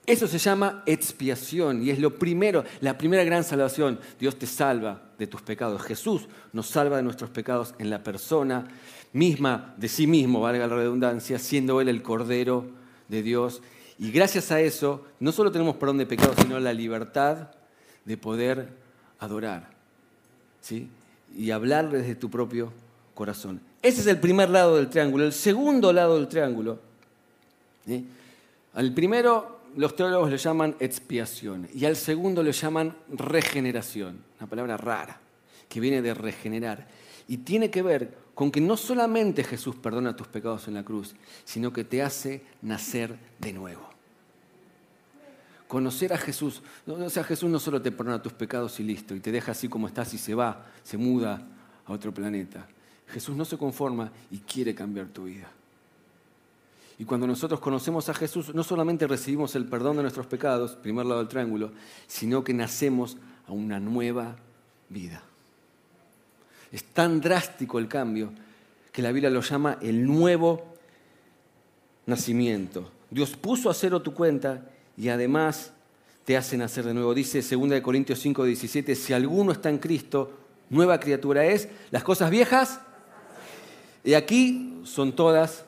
[0.05, 4.00] Eso se llama expiación y es lo primero, la primera gran salvación.
[4.18, 5.81] Dios te salva de tus pecados.
[5.83, 8.66] Jesús nos salva de nuestros pecados en la persona
[9.12, 12.66] misma de sí mismo, valga la redundancia, siendo Él el Cordero
[13.09, 13.62] de Dios.
[13.98, 17.48] Y gracias a eso, no solo tenemos perdón de pecados, sino la libertad
[18.05, 18.68] de poder
[19.18, 19.70] adorar
[20.61, 20.88] ¿sí?
[21.37, 22.72] y hablar desde tu propio
[23.14, 23.61] corazón.
[23.83, 25.24] Ese es el primer lado del triángulo.
[25.24, 26.78] El segundo lado del triángulo.
[28.74, 34.76] Al primero los teólogos lo llaman expiación y al segundo lo llaman regeneración, una palabra
[34.76, 35.20] rara,
[35.68, 36.88] que viene de regenerar.
[37.29, 41.14] Y tiene que ver con que no solamente Jesús perdona tus pecados en la cruz,
[41.44, 43.88] sino que te hace nacer de nuevo.
[45.68, 49.20] Conocer a Jesús, o sea, Jesús no solo te perdona tus pecados y listo, y
[49.20, 51.46] te deja así como estás y se va, se muda
[51.87, 52.66] a otro planeta.
[53.09, 55.51] Jesús no se conforma y quiere cambiar tu vida.
[56.98, 61.07] Y cuando nosotros conocemos a Jesús, no solamente recibimos el perdón de nuestros pecados, primer
[61.07, 61.72] lado del triángulo,
[62.07, 64.37] sino que nacemos a una nueva
[64.88, 65.22] vida.
[66.72, 68.32] Es tan drástico el cambio
[68.90, 70.74] que la Biblia lo llama el nuevo
[72.06, 72.90] nacimiento.
[73.11, 74.64] Dios puso a cero tu cuenta
[74.96, 75.72] y además
[76.24, 77.14] te hace nacer de nuevo.
[77.14, 80.32] Dice 2 Corintios 5, 17, si alguno está en Cristo,
[80.70, 82.80] nueva criatura es, las cosas viejas,
[84.04, 85.64] y aquí son todas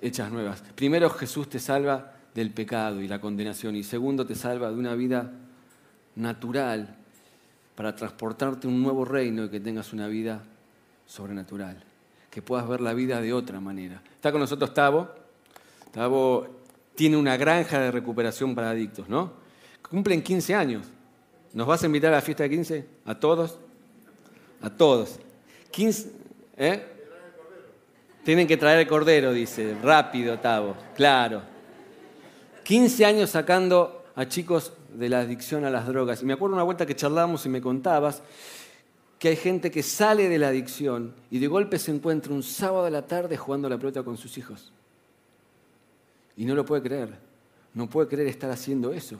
[0.00, 0.62] hechas nuevas.
[0.74, 4.94] Primero Jesús te salva del pecado y la condenación y segundo te salva de una
[4.94, 5.32] vida
[6.14, 6.96] natural
[7.76, 10.42] para transportarte a un nuevo reino y que tengas una vida
[11.06, 11.84] sobrenatural,
[12.30, 14.02] que puedas ver la vida de otra manera.
[14.14, 15.08] Está con nosotros Tavo.
[15.92, 16.48] Tavo
[16.94, 19.32] tiene una granja de recuperación para adictos, ¿no?
[19.88, 20.86] Cumplen 15 años.
[21.52, 22.86] ¿Nos vas a invitar a la fiesta de 15?
[23.04, 23.58] ¿A todos?
[24.62, 25.20] A todos.
[25.70, 26.10] 15,
[26.56, 26.82] ¿eh?
[28.24, 29.76] Tienen que traer el cordero, dice.
[29.82, 30.74] Rápido, Tavo.
[30.96, 31.42] Claro.
[32.64, 36.22] 15 años sacando a chicos de la adicción a las drogas.
[36.22, 38.22] Y me acuerdo una vuelta que charlábamos y me contabas
[39.18, 42.86] que hay gente que sale de la adicción y de golpe se encuentra un sábado
[42.86, 44.72] a la tarde jugando a la pelota con sus hijos.
[46.36, 47.18] Y no lo puede creer.
[47.74, 49.18] No puede creer estar haciendo eso.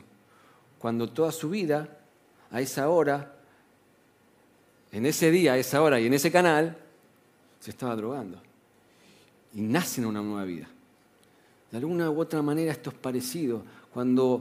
[0.79, 1.89] Cuando toda su vida,
[2.51, 3.35] a esa hora,
[4.93, 6.77] en ese día, a esa hora y en ese canal,
[7.61, 8.41] se estaba drogando.
[9.55, 10.69] Y nace en una nueva vida.
[11.71, 13.62] De alguna u otra manera esto es parecido.
[13.93, 14.41] Cuando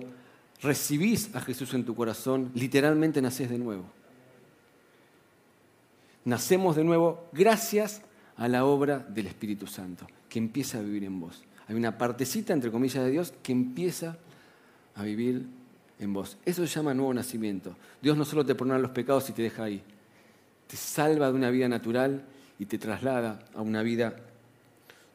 [0.61, 3.85] recibís a Jesús en tu corazón, literalmente nacés de nuevo.
[6.23, 8.01] Nacemos de nuevo gracias
[8.37, 11.43] a la obra del Espíritu Santo, que empieza a vivir en vos.
[11.67, 14.17] Hay una partecita, entre comillas, de Dios que empieza
[14.95, 15.45] a vivir
[15.99, 16.37] en vos.
[16.45, 17.75] Eso se llama nuevo nacimiento.
[18.01, 19.81] Dios no solo te perdona los pecados y te deja ahí,
[20.67, 22.23] te salva de una vida natural
[22.59, 24.15] y te traslada a una vida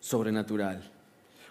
[0.01, 0.91] sobrenatural.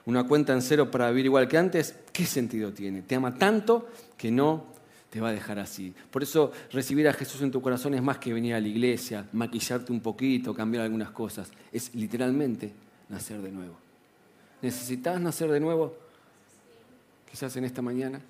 [0.05, 3.01] Una cuenta en cero para vivir igual que antes, ¿qué sentido tiene?
[3.01, 4.63] Te ama tanto que no
[5.09, 5.93] te va a dejar así.
[6.11, 9.27] Por eso recibir a Jesús en tu corazón es más que venir a la iglesia,
[9.33, 11.51] maquillarte un poquito, cambiar algunas cosas.
[11.71, 12.71] Es literalmente
[13.09, 13.75] nacer de nuevo.
[14.61, 15.95] ¿Necesitas nacer de nuevo?
[17.29, 18.21] Quizás en esta mañana.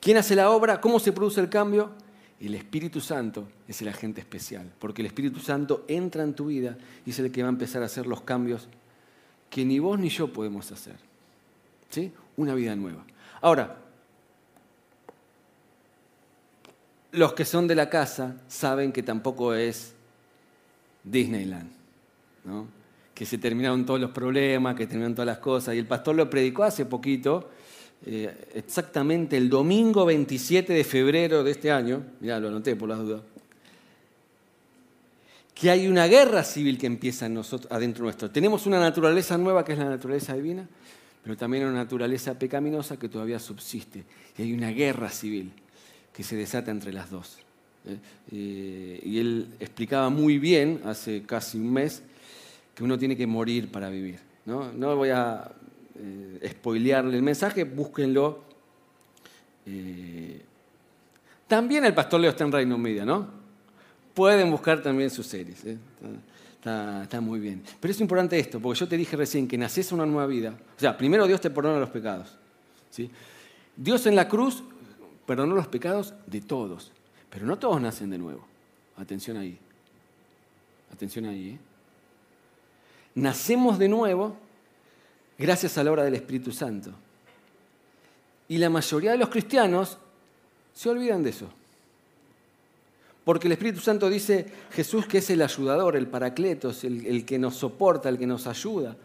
[0.00, 0.80] ¿Quién hace la obra?
[0.80, 1.90] ¿Cómo se produce el cambio?
[2.40, 6.76] El Espíritu Santo es el agente especial, porque el Espíritu Santo entra en tu vida
[7.06, 8.68] y es el que va a empezar a hacer los cambios
[9.50, 10.96] que ni vos ni yo podemos hacer.
[11.90, 12.12] ¿Sí?
[12.36, 13.04] Una vida nueva.
[13.40, 13.76] Ahora,
[17.12, 19.94] los que son de la casa saben que tampoco es
[21.04, 21.70] Disneyland,
[22.44, 22.66] ¿no?
[23.14, 25.74] que se terminaron todos los problemas, que terminaron todas las cosas.
[25.76, 27.48] Y el pastor lo predicó hace poquito,
[28.06, 32.98] eh, exactamente el domingo 27 de febrero de este año, mirá, lo anoté por las
[32.98, 33.22] dudas,
[35.54, 38.30] que hay una guerra civil que empieza en nosotros, adentro nuestro.
[38.30, 40.68] Tenemos una naturaleza nueva que es la naturaleza divina,
[41.22, 44.04] pero también una naturaleza pecaminosa que todavía subsiste.
[44.36, 45.52] Y hay una guerra civil
[46.12, 47.38] que se desata entre las dos.
[47.86, 47.96] ¿eh?
[48.32, 52.02] Eh, y él explicaba muy bien, hace casi un mes,
[52.74, 54.18] que uno tiene que morir para vivir.
[54.44, 55.50] No, no voy a
[55.96, 58.42] eh, spoilearle el mensaje, búsquenlo.
[59.66, 60.42] Eh,
[61.46, 63.28] también el pastor Leo está en Reino Media, ¿no?
[64.12, 65.64] Pueden buscar también sus series.
[65.64, 65.76] ¿eh?
[66.58, 67.62] Está, muy bien.
[67.78, 70.54] Pero es importante esto, porque yo te dije recién que naces una nueva vida.
[70.76, 72.36] O sea, primero Dios te perdona los pecados.
[72.90, 73.10] ¿sí?
[73.76, 74.62] Dios en la cruz
[75.26, 76.90] perdonó los pecados de todos,
[77.28, 78.46] pero no todos nacen de nuevo.
[78.96, 79.58] Atención ahí.
[80.92, 81.50] Atención ahí.
[81.50, 81.58] ¿eh?
[83.14, 84.36] Nacemos de nuevo
[85.38, 86.90] gracias a la obra del Espíritu Santo.
[88.48, 89.98] Y la mayoría de los cristianos
[90.74, 91.48] se olvidan de eso.
[93.24, 97.56] Porque el Espíritu Santo dice Jesús que es el ayudador, el paracletos, el, que nos
[97.56, 98.96] soporta, el que nos ayuda.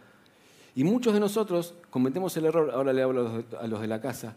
[0.75, 4.35] Y muchos de nosotros cometemos el error, ahora le hablo a los de la casa,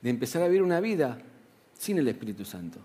[0.00, 1.18] de empezar a vivir una vida
[1.76, 2.78] sin el Espíritu Santo.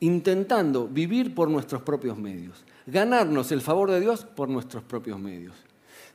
[0.00, 5.54] Intentando vivir por nuestros propios medios ganarnos el favor de Dios por nuestros propios medios.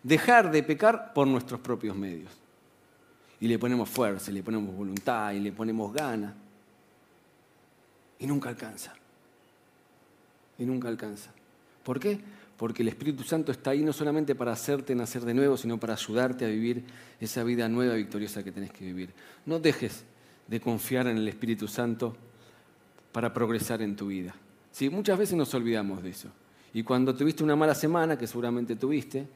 [0.05, 2.29] Dejar de pecar por nuestros propios medios.
[3.39, 6.31] Y le ponemos fuerza, y le ponemos voluntad, y le ponemos gana.
[8.19, 8.93] Y nunca alcanza.
[10.59, 11.31] Y nunca alcanza.
[11.83, 12.19] ¿Por qué?
[12.55, 15.93] Porque el Espíritu Santo está ahí no solamente para hacerte nacer de nuevo, sino para
[15.93, 16.83] ayudarte a vivir
[17.19, 19.09] esa vida nueva y victoriosa que tenés que vivir.
[19.47, 20.03] No dejes
[20.47, 22.15] de confiar en el Espíritu Santo
[23.11, 24.35] para progresar en tu vida.
[24.71, 26.29] Sí, muchas veces nos olvidamos de eso.
[26.75, 29.27] Y cuando tuviste una mala semana, que seguramente tuviste,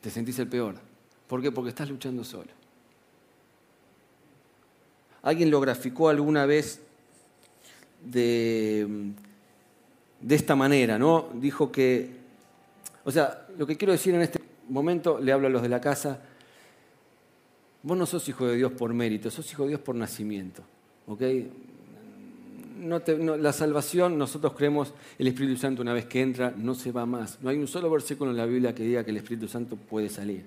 [0.00, 0.76] te sentís el peor.
[1.26, 1.52] ¿Por qué?
[1.52, 2.50] Porque estás luchando solo.
[5.22, 6.80] Alguien lo graficó alguna vez
[8.04, 9.12] de,
[10.20, 11.28] de esta manera, ¿no?
[11.34, 12.10] Dijo que,
[13.04, 15.80] o sea, lo que quiero decir en este momento, le hablo a los de la
[15.80, 16.20] casa,
[17.82, 20.62] vos no sos hijo de Dios por mérito, sos hijo de Dios por nacimiento,
[21.06, 21.22] ¿ok?
[22.80, 27.38] La salvación, nosotros creemos el Espíritu Santo una vez que entra, no se va más.
[27.42, 30.08] No hay un solo versículo en la Biblia que diga que el Espíritu Santo puede
[30.08, 30.44] salir.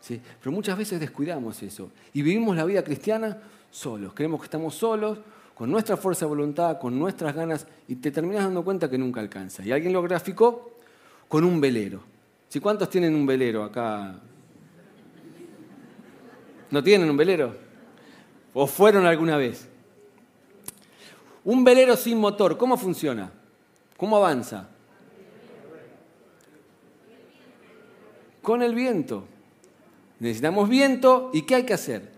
[0.00, 0.20] ¿sí?
[0.40, 3.38] Pero muchas veces descuidamos eso y vivimos la vida cristiana
[3.70, 4.12] solos.
[4.14, 5.18] Creemos que estamos solos,
[5.54, 9.20] con nuestra fuerza de voluntad, con nuestras ganas, y te terminas dando cuenta que nunca
[9.20, 9.64] alcanza.
[9.64, 10.70] Y alguien lo graficó
[11.26, 12.00] con un velero.
[12.48, 12.60] ¿Sí?
[12.60, 14.20] ¿Cuántos tienen un velero acá?
[16.70, 17.56] ¿No tienen un velero?
[18.54, 19.68] ¿O fueron alguna vez?
[21.48, 23.32] Un velero sin motor, ¿cómo funciona?
[23.96, 24.68] ¿Cómo avanza?
[28.42, 29.24] Con el viento.
[30.20, 32.12] Necesitamos viento y ¿qué hay que hacer?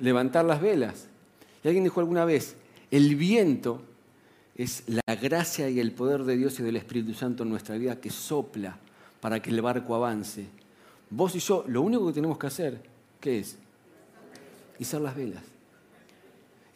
[0.00, 1.08] Levantar las velas.
[1.62, 2.56] Y alguien dijo alguna vez,
[2.90, 3.82] el viento
[4.56, 8.00] es la gracia y el poder de Dios y del Espíritu Santo en nuestra vida
[8.00, 8.78] que sopla
[9.20, 10.46] para que el barco avance.
[11.10, 12.80] Vos y yo, lo único que tenemos que hacer,
[13.20, 13.58] ¿qué es?
[14.78, 15.57] Izar las velas.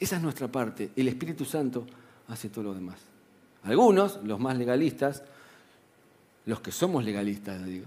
[0.03, 0.91] Esa es nuestra parte.
[0.97, 1.87] El Espíritu Santo
[2.27, 2.99] hace todo lo demás.
[3.63, 5.23] Algunos, los más legalistas,
[6.45, 7.87] los que somos legalistas, digo.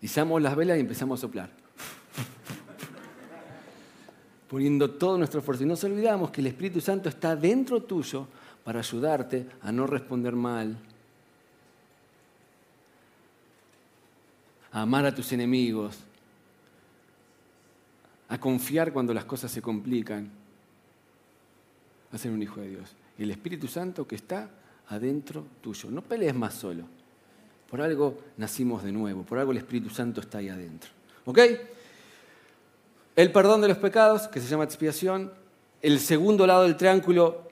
[0.00, 1.50] Izamos las velas y empezamos a soplar.
[4.48, 5.64] Poniendo todo nuestro esfuerzo.
[5.64, 8.26] Y nos olvidamos que el Espíritu Santo está dentro tuyo
[8.64, 10.74] para ayudarte a no responder mal,
[14.72, 15.98] a amar a tus enemigos,
[18.30, 20.45] a confiar cuando las cosas se complican,
[22.18, 22.94] ser un hijo de Dios.
[23.18, 24.50] El Espíritu Santo que está
[24.88, 25.90] adentro tuyo.
[25.90, 26.84] No pelees más solo.
[27.70, 30.90] Por algo nacimos de nuevo, por algo el Espíritu Santo está ahí adentro.
[31.24, 31.38] ¿Ok?
[33.16, 35.32] El perdón de los pecados, que se llama expiación.
[35.82, 37.42] El segundo lado del triángulo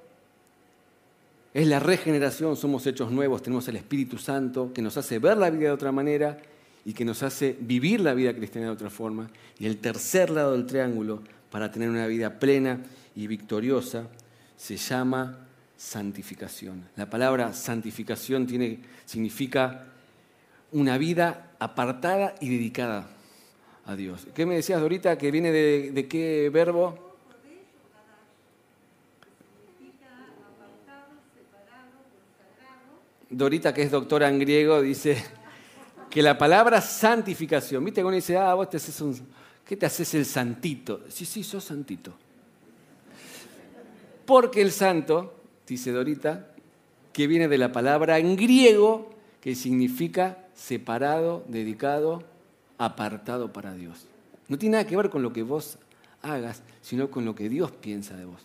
[1.52, 5.50] es la regeneración, somos hechos nuevos, tenemos el Espíritu Santo que nos hace ver la
[5.50, 6.38] vida de otra manera
[6.84, 9.30] y que nos hace vivir la vida cristiana de otra forma.
[9.58, 12.80] Y el tercer lado del triángulo, para tener una vida plena
[13.14, 14.08] y victoriosa,
[14.56, 16.88] se llama santificación.
[16.96, 19.86] La palabra santificación tiene, significa
[20.72, 23.06] una vida apartada y dedicada
[23.86, 24.26] a Dios.
[24.34, 27.16] ¿Qué me decías, Dorita, que viene de, qué verbo?
[33.30, 35.22] Dorita, que es doctora en griego, dice
[36.08, 38.00] que la palabra santificación, ¿viste?
[38.00, 39.18] Cuando dice, ah, vos te haces un.
[39.64, 41.02] ¿Qué te haces el santito?
[41.08, 42.14] Sí, sí, sos santito.
[44.26, 45.34] Porque el santo,
[45.66, 46.48] dice Dorita,
[47.12, 49.10] que viene de la palabra en griego
[49.40, 52.22] que significa separado, dedicado,
[52.78, 54.06] apartado para Dios.
[54.48, 55.78] No tiene nada que ver con lo que vos
[56.22, 58.40] hagas, sino con lo que Dios piensa de vos.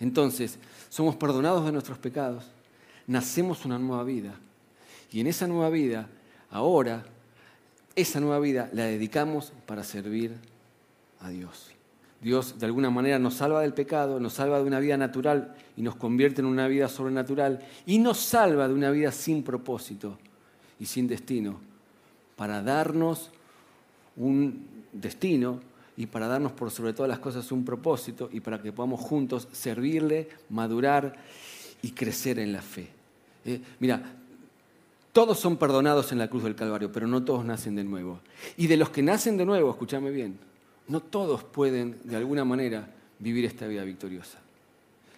[0.00, 2.44] Entonces, somos perdonados de nuestros pecados,
[3.06, 4.34] nacemos una nueva vida.
[5.10, 6.08] Y en esa nueva vida,
[6.50, 7.04] ahora,
[7.94, 10.34] esa nueva vida la dedicamos para servir
[11.20, 11.75] a Dios.
[12.20, 15.82] Dios de alguna manera nos salva del pecado, nos salva de una vida natural y
[15.82, 20.18] nos convierte en una vida sobrenatural y nos salva de una vida sin propósito
[20.80, 21.60] y sin destino
[22.36, 23.30] para darnos
[24.16, 25.60] un destino
[25.96, 29.48] y para darnos por sobre todas las cosas un propósito y para que podamos juntos
[29.52, 31.16] servirle, madurar
[31.82, 32.88] y crecer en la fe.
[33.44, 34.02] Eh, mira,
[35.12, 38.20] todos son perdonados en la cruz del Calvario, pero no todos nacen de nuevo.
[38.58, 40.38] Y de los que nacen de nuevo, escúchame bien,
[40.88, 44.38] no todos pueden de alguna manera vivir esta vida victoriosa,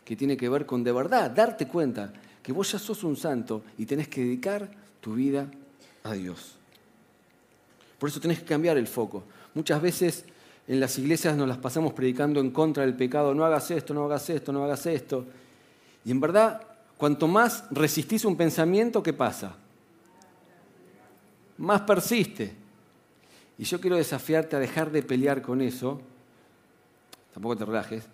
[0.04, 3.62] que tiene que ver con de verdad darte cuenta que vos ya sos un santo
[3.76, 4.68] y tenés que dedicar
[5.00, 5.50] tu vida
[6.04, 6.54] a Dios.
[7.98, 9.24] Por eso tenés que cambiar el foco.
[9.54, 10.24] Muchas veces
[10.66, 14.04] en las iglesias nos las pasamos predicando en contra del pecado, no hagas esto, no
[14.04, 15.26] hagas esto, no hagas esto.
[16.04, 16.62] Y en verdad,
[16.96, 19.56] cuanto más resistís un pensamiento, ¿qué pasa?
[21.58, 22.67] Más persiste.
[23.58, 26.00] Y yo quiero desafiarte a dejar de pelear con eso,
[27.34, 28.04] tampoco te relajes,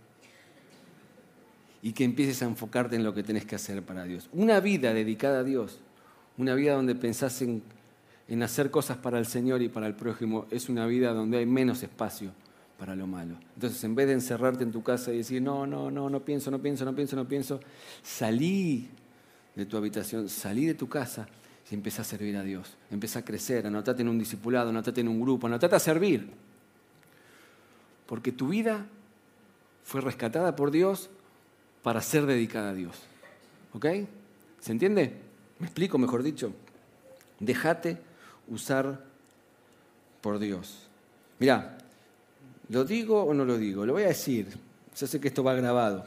[1.83, 4.31] y que empieces a enfocarte en lo que tenés que hacer para Dios.
[4.33, 5.81] Una vida dedicada a Dios,
[6.39, 7.63] una vida donde pensás en,
[8.27, 11.47] en hacer cosas para el Señor y para el prójimo, es una vida donde hay
[11.47, 12.33] menos espacio
[12.79, 13.37] para lo malo.
[13.55, 16.51] Entonces, en vez de encerrarte en tu casa y decir, no, no, no, no pienso,
[16.51, 17.61] no pienso, no pienso, no pienso,
[18.03, 18.89] salí
[19.55, 21.29] de tu habitación, salí de tu casa
[21.71, 22.77] y empieza a servir a Dios.
[22.91, 26.31] Empieza a crecer, anotate en un discipulado, anotate en un grupo, anotate a servir.
[28.07, 28.87] Porque tu vida
[29.85, 31.09] fue rescatada por Dios
[31.83, 32.97] para ser dedicada a Dios.
[33.73, 33.87] ¿Ok?
[34.61, 35.15] ¿Se entiende?
[35.59, 36.53] ¿Me explico, mejor dicho?
[37.41, 37.99] Déjate
[38.49, 39.03] usar
[40.21, 40.87] por Dios.
[41.39, 41.79] Mira,
[42.69, 43.85] ¿lo digo o no lo digo?
[43.87, 44.49] Lo voy a decir.
[44.97, 46.05] Yo sé que esto va grabado.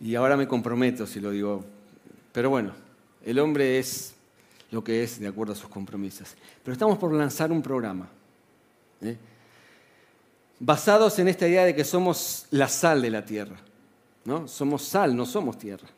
[0.00, 1.64] Y ahora me comprometo si lo digo.
[2.32, 2.72] Pero bueno,
[3.24, 4.14] el hombre es
[4.70, 6.34] lo que es de acuerdo a sus compromisos.
[6.62, 8.08] Pero estamos por lanzar un programa.
[9.02, 9.16] ¿eh?
[10.58, 13.56] Basados en esta idea de que somos la sal de la tierra.
[14.24, 14.46] ¿no?
[14.46, 15.88] Somos sal, no somos tierra.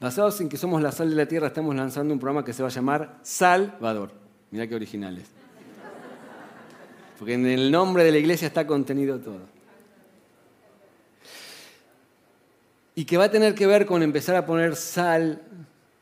[0.00, 2.62] Basados en que somos la sal de la tierra, estamos lanzando un programa que se
[2.62, 4.12] va a llamar Salvador.
[4.50, 5.24] Mirá qué originales.
[7.18, 9.40] Porque en el nombre de la iglesia está contenido todo.
[12.94, 15.42] Y que va a tener que ver con empezar a poner sal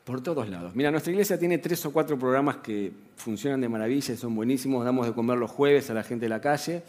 [0.05, 0.75] por todos lados.
[0.75, 4.85] Mira, nuestra iglesia tiene tres o cuatro programas que funcionan de maravilla y son buenísimos.
[4.85, 6.83] Damos de comer los jueves a la gente de la calle.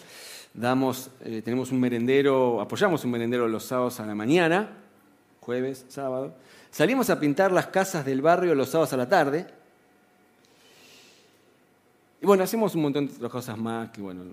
[0.53, 4.69] Damos, eh, tenemos un merendero, apoyamos un merendero los sábados a la mañana,
[5.41, 6.35] jueves, sábado.
[6.71, 9.47] Salimos a pintar las casas del barrio los sábados a la tarde.
[12.21, 14.25] Y bueno, hacemos un montón de otras cosas más que bueno.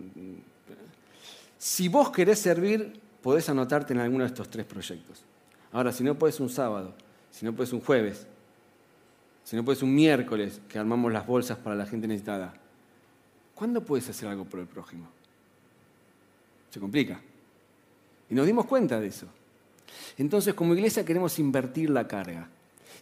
[1.58, 5.24] Si vos querés servir, podés anotarte en alguno de estos tres proyectos.
[5.72, 6.94] Ahora, si no puedes un sábado,
[7.32, 8.28] si no puedes un jueves,
[9.44, 12.54] si no puedes un miércoles que armamos las bolsas para la gente necesitada,
[13.56, 15.08] ¿cuándo puedes hacer algo por el prójimo?
[16.70, 17.20] Se complica.
[18.30, 19.28] Y nos dimos cuenta de eso.
[20.18, 22.50] Entonces, como iglesia queremos invertir la carga.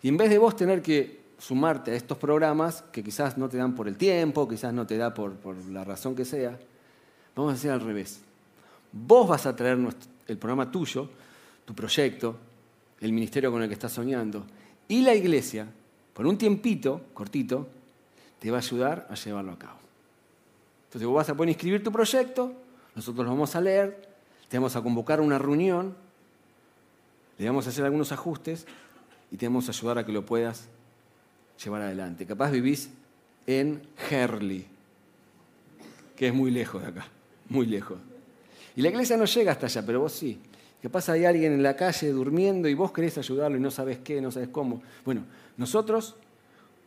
[0.02, 3.58] Y en vez de vos tener que sumarte a estos programas que quizás no te
[3.58, 6.58] dan por el tiempo, quizás no te da por, por la razón que sea.
[7.36, 8.22] Vamos a hacer al revés.
[8.92, 9.78] Vos vas a traer
[10.28, 11.10] el programa tuyo,
[11.66, 12.38] tu proyecto,
[13.00, 14.46] el ministerio con el que estás soñando,
[14.88, 15.68] y la iglesia,
[16.22, 17.68] por un tiempito cortito,
[18.38, 19.80] te va a ayudar a llevarlo a cabo.
[20.86, 22.54] Entonces vos vas a poder inscribir tu proyecto,
[22.94, 24.08] nosotros lo vamos a leer,
[24.48, 25.96] te vamos a convocar a una reunión,
[27.40, 28.68] le vamos a hacer algunos ajustes
[29.32, 30.68] y te vamos a ayudar a que lo puedas
[31.66, 32.28] llevar adelante.
[32.28, 32.92] Capaz vivís
[33.48, 34.68] en Herley,
[36.16, 37.08] que es muy lejos de acá,
[37.50, 37.98] muy lejos.
[38.76, 40.40] Y la iglesia no llega hasta allá, pero vos sí.
[40.82, 44.20] Capaz hay alguien en la calle durmiendo y vos querés ayudarlo y no sabes qué,
[44.20, 44.82] no sabes cómo.
[45.06, 45.24] Bueno,
[45.58, 46.16] nosotros,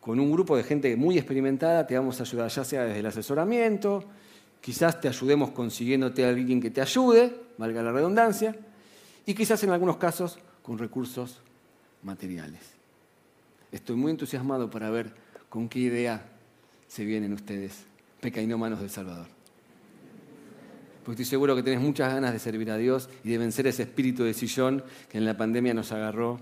[0.01, 3.07] con un grupo de gente muy experimentada, te vamos a ayudar, ya sea desde el
[3.07, 4.05] asesoramiento,
[4.61, 8.57] quizás te ayudemos consiguiéndote a alguien que te ayude, valga la redundancia,
[9.27, 11.41] y quizás en algunos casos con recursos
[12.03, 12.61] materiales.
[13.71, 15.15] Estoy muy entusiasmado para ver
[15.49, 16.27] con qué idea
[16.89, 17.85] se vienen ustedes,
[18.21, 19.34] pecainómanos del Salvador.
[21.05, 23.83] Porque estoy seguro que tenés muchas ganas de servir a Dios y de vencer ese
[23.83, 26.41] espíritu de sillón que en la pandemia nos agarró.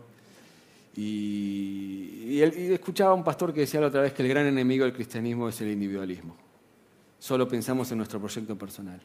[0.95, 4.95] Y, escuchaba a un pastor que decía la otra vez que el gran enemigo del
[4.95, 6.37] cristianismo es el individualismo.
[7.19, 9.01] Solo pensamos en nuestro proyecto personal.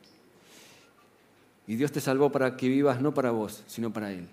[1.66, 4.28] Y Dios te salvó para que vivas no para vos, sino para Él.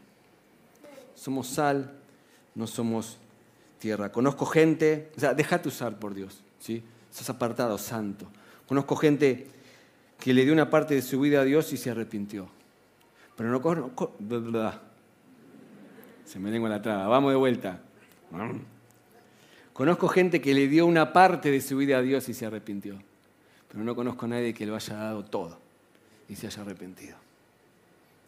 [1.15, 1.91] Somos sal,
[2.55, 3.17] no somos
[3.79, 4.13] tierra.
[4.13, 6.83] Conozco gente, o sea, déjate usar por Dios, ¿sí?
[7.11, 8.27] Estás apartado, santo.
[8.67, 9.49] Conozco gente
[10.25, 12.49] que le dio una parte de su vida a Dios y se arrepintió.
[13.37, 14.17] Pero no conozco...
[16.25, 17.07] Se me lengua la traba.
[17.09, 17.83] Vamos de vuelta.
[19.75, 23.03] Conozco gente que le dio una parte de su vida a Dios y se arrepintió.
[23.69, 25.59] Pero no conozco a nadie que lo haya dado todo
[26.27, 27.19] y se haya arrepentido.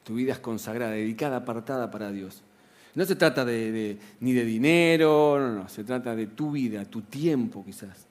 [0.04, 2.42] Tu vida es consagrada, dedicada, apartada para Dios.
[2.94, 7.00] No se trata de, ni de dinero, no, no, se trata de tu vida, tu
[7.00, 8.06] tiempo quizás.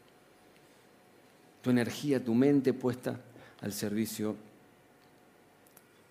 [1.61, 3.19] Tu energía, tu mente puesta
[3.61, 4.35] al servicio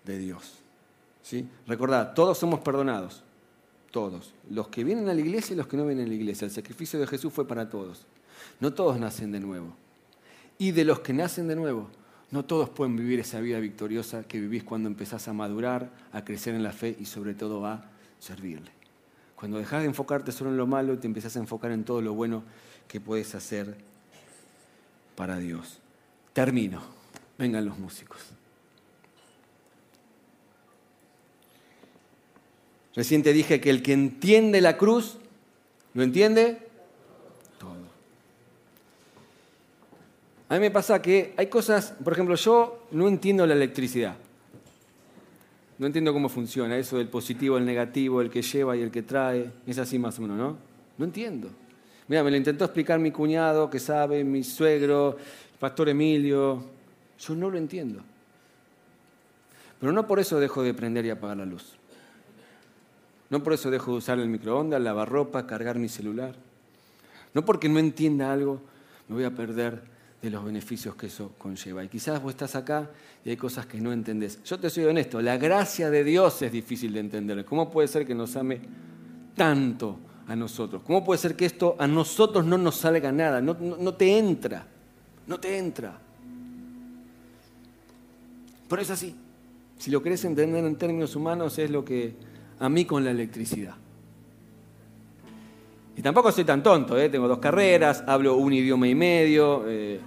[0.05, 0.53] de Dios.
[1.23, 1.47] ¿Sí?
[1.67, 3.23] Recordad, todos somos perdonados,
[3.91, 4.33] todos.
[4.49, 6.45] Los que vienen a la iglesia y los que no vienen a la iglesia.
[6.45, 8.05] El sacrificio de Jesús fue para todos.
[8.59, 9.75] No todos nacen de nuevo.
[10.57, 11.89] Y de los que nacen de nuevo,
[12.31, 16.55] no todos pueden vivir esa vida victoriosa que vivís cuando empezás a madurar, a crecer
[16.55, 17.85] en la fe y sobre todo a
[18.19, 18.71] servirle.
[19.35, 22.01] Cuando dejas de enfocarte solo en lo malo y te empezás a enfocar en todo
[22.01, 22.43] lo bueno
[22.87, 23.75] que puedes hacer
[25.15, 25.79] para Dios.
[26.33, 26.81] Termino.
[27.37, 28.19] Vengan los músicos.
[32.95, 35.17] Recién te dije que el que entiende la cruz,
[35.93, 36.59] ¿lo entiende?
[40.47, 44.15] A mí me pasa que hay cosas, por ejemplo, yo no entiendo la electricidad.
[45.77, 49.01] No entiendo cómo funciona eso del positivo, el negativo, el que lleva y el que
[49.01, 49.51] trae.
[49.65, 50.57] Es así más o menos, ¿no?
[50.97, 51.49] No entiendo.
[52.07, 56.74] Mira, me lo intentó explicar mi cuñado, que sabe, mi suegro, el pastor Emilio.
[57.19, 58.01] Yo no lo entiendo.
[59.79, 61.77] Pero no por eso dejo de prender y apagar la luz.
[63.29, 66.35] No por eso dejo de usar el microondas, lavar ropa, cargar mi celular.
[67.33, 68.61] No porque no entienda algo,
[69.07, 69.81] me voy a perder
[70.21, 71.83] de los beneficios que eso conlleva.
[71.83, 72.89] Y quizás vos estás acá
[73.23, 74.41] y hay cosas que no entendés.
[74.43, 77.45] Yo te soy honesto, la gracia de Dios es difícil de entender.
[77.45, 78.59] ¿Cómo puede ser que nos ame
[79.35, 80.81] tanto a nosotros?
[80.83, 83.41] ¿Cómo puede ser que esto a nosotros no nos salga nada?
[83.41, 84.65] No, te entra,
[85.27, 85.99] no te entra.
[88.67, 89.15] Pero es así.
[89.77, 92.15] Si lo querés entender en términos humanos es lo que
[92.59, 93.75] a mí con la electricidad.
[95.97, 97.09] Y tampoco soy tan tonto, ¿eh?
[97.09, 99.63] tengo dos carreras, hablo un idioma y medio.
[99.67, 99.99] Eh,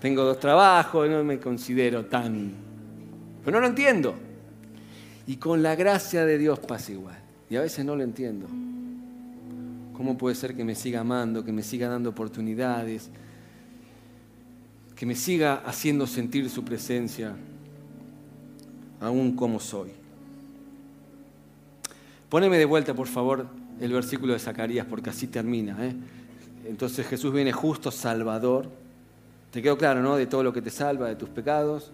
[0.00, 2.52] tengo dos trabajos, no me considero tan...
[3.44, 4.14] Pero no lo entiendo.
[5.26, 7.18] Y con la gracia de Dios pasa igual.
[7.50, 8.46] Y a veces no lo entiendo.
[9.94, 13.10] ¿Cómo puede ser que me siga amando, que me siga dando oportunidades,
[14.98, 17.36] que me siga haciendo sentir su presencia,
[19.00, 19.90] aún como soy?
[22.28, 23.46] Poneme de vuelta, por favor,
[23.80, 25.76] el versículo de Zacarías, porque así termina.
[25.86, 25.94] ¿eh?
[26.66, 28.68] Entonces Jesús viene justo, salvador
[29.50, 30.16] te quedó claro, ¿no?
[30.16, 31.90] De todo lo que te salva, de tus pecados,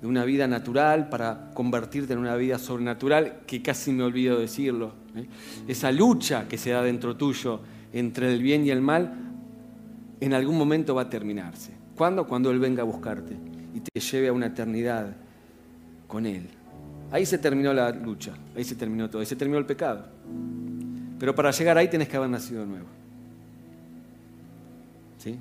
[0.00, 4.92] de una vida natural para convertirte en una vida sobrenatural, que casi me olvido decirlo.
[5.14, 5.26] ¿eh?
[5.68, 7.60] Esa lucha que se da dentro tuyo
[7.92, 9.14] entre el bien y el mal,
[10.20, 11.72] en algún momento va a terminarse.
[12.00, 12.26] ¿Cuándo?
[12.26, 13.36] Cuando Él venga a buscarte
[13.74, 15.14] y te lleve a una eternidad
[16.08, 16.48] con Él.
[17.12, 20.06] Ahí se terminó la lucha, ahí se terminó todo, ahí se terminó el pecado.
[21.18, 22.86] Pero para llegar ahí tenés que haber nacido nuevo.
[25.18, 25.38] ¿Sí?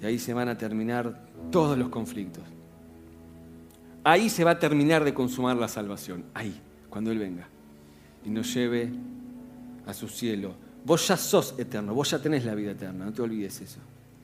[0.00, 1.20] Y ahí se van a terminar
[1.50, 2.44] todos los conflictos.
[4.02, 6.24] Ahí se va a terminar de consumar la salvación.
[6.32, 7.46] Ahí, cuando Él venga.
[8.24, 8.88] Y nos lleve
[9.86, 13.22] a su cielo vos ya sos eterno, vos ya tenés la vida eterna, no te
[13.22, 13.80] olvides eso.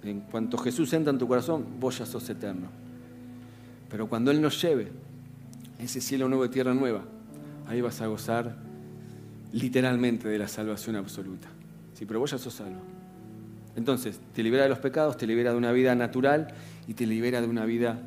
[0.06, 2.68] En cuanto Jesús entra en tu corazón, vos ya sos eterno.
[3.90, 4.92] Pero cuando Él nos lleve
[5.78, 7.02] ese cielo nuevo y tierra nueva,
[7.66, 8.56] ahí vas a gozar
[9.52, 11.48] literalmente de la salvación absoluta.
[11.94, 12.80] Sí, pero vos ya sos salvo.
[13.74, 16.48] Entonces, te libera de los pecados, te libera de una vida natural
[16.86, 18.00] y te libera de una vida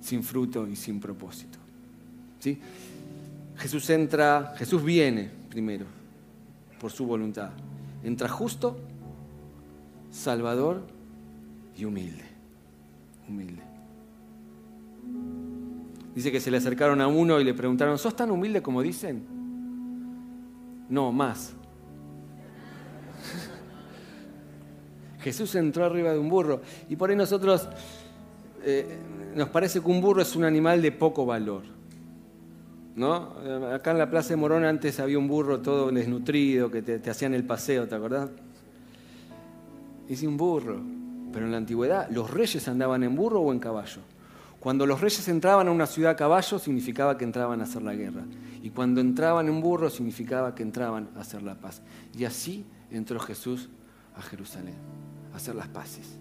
[0.00, 1.58] sin fruto y sin propósito.
[2.40, 2.58] ¿Sí?
[3.56, 5.86] Jesús entra, Jesús viene primero
[6.80, 7.50] por su voluntad.
[8.04, 8.78] Entra justo,
[10.10, 10.95] salvador
[11.76, 12.24] y humilde.
[13.28, 13.62] Humilde.
[16.14, 19.22] Dice que se le acercaron a uno y le preguntaron, ¿sos tan humilde como dicen?
[20.88, 21.52] No, más.
[25.20, 27.68] Jesús entró arriba de un burro y por ahí nosotros
[28.64, 28.98] eh,
[29.34, 31.64] nos parece que un burro es un animal de poco valor.
[32.94, 33.34] ¿No?
[33.74, 37.10] Acá en la Plaza de Morón antes había un burro todo desnutrido que te, te
[37.10, 38.30] hacían el paseo, ¿te acordás?
[40.08, 40.95] Es un burro.
[41.36, 44.00] Pero en la antigüedad los reyes andaban en burro o en caballo.
[44.58, 47.94] Cuando los reyes entraban a una ciudad a caballo significaba que entraban a hacer la
[47.94, 48.24] guerra.
[48.62, 51.82] Y cuando entraban en burro significaba que entraban a hacer la paz.
[52.16, 53.68] Y así entró Jesús
[54.16, 54.76] a Jerusalén,
[55.34, 56.16] a hacer las paces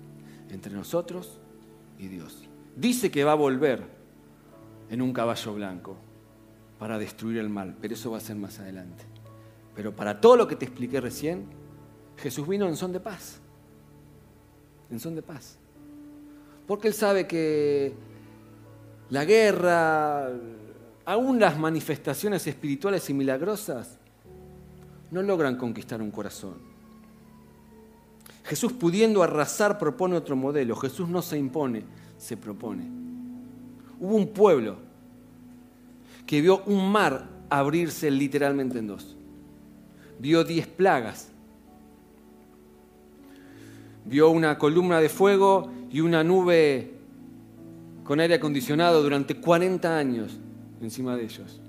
[0.50, 1.40] entre nosotros
[1.98, 2.50] y Dios.
[2.76, 3.84] Dice que va a volver
[4.90, 5.96] en un caballo blanco
[6.78, 9.06] para destruir el mal, pero eso va a ser más adelante.
[9.76, 11.46] Pero para todo lo que te expliqué recién,
[12.18, 13.40] Jesús vino en son de paz.
[14.90, 15.58] En son de paz.
[16.68, 17.94] Porque Él sabe que
[19.10, 20.30] la guerra,
[21.06, 23.98] aún las manifestaciones espirituales y milagrosas,
[25.12, 26.56] no logran conquistar un corazón.
[28.44, 30.76] Jesús pudiendo arrasar propone otro modelo.
[30.76, 31.84] Jesús no se impone,
[32.18, 32.86] se propone.
[34.00, 34.78] Hubo un pueblo
[36.26, 39.16] que vio un mar abrirse literalmente en dos.
[40.20, 41.30] Vio diez plagas.
[44.06, 46.94] Vio una columna de fuego y una nube
[48.04, 50.38] con aire acondicionado durante 40 años
[50.82, 51.60] encima de ellos.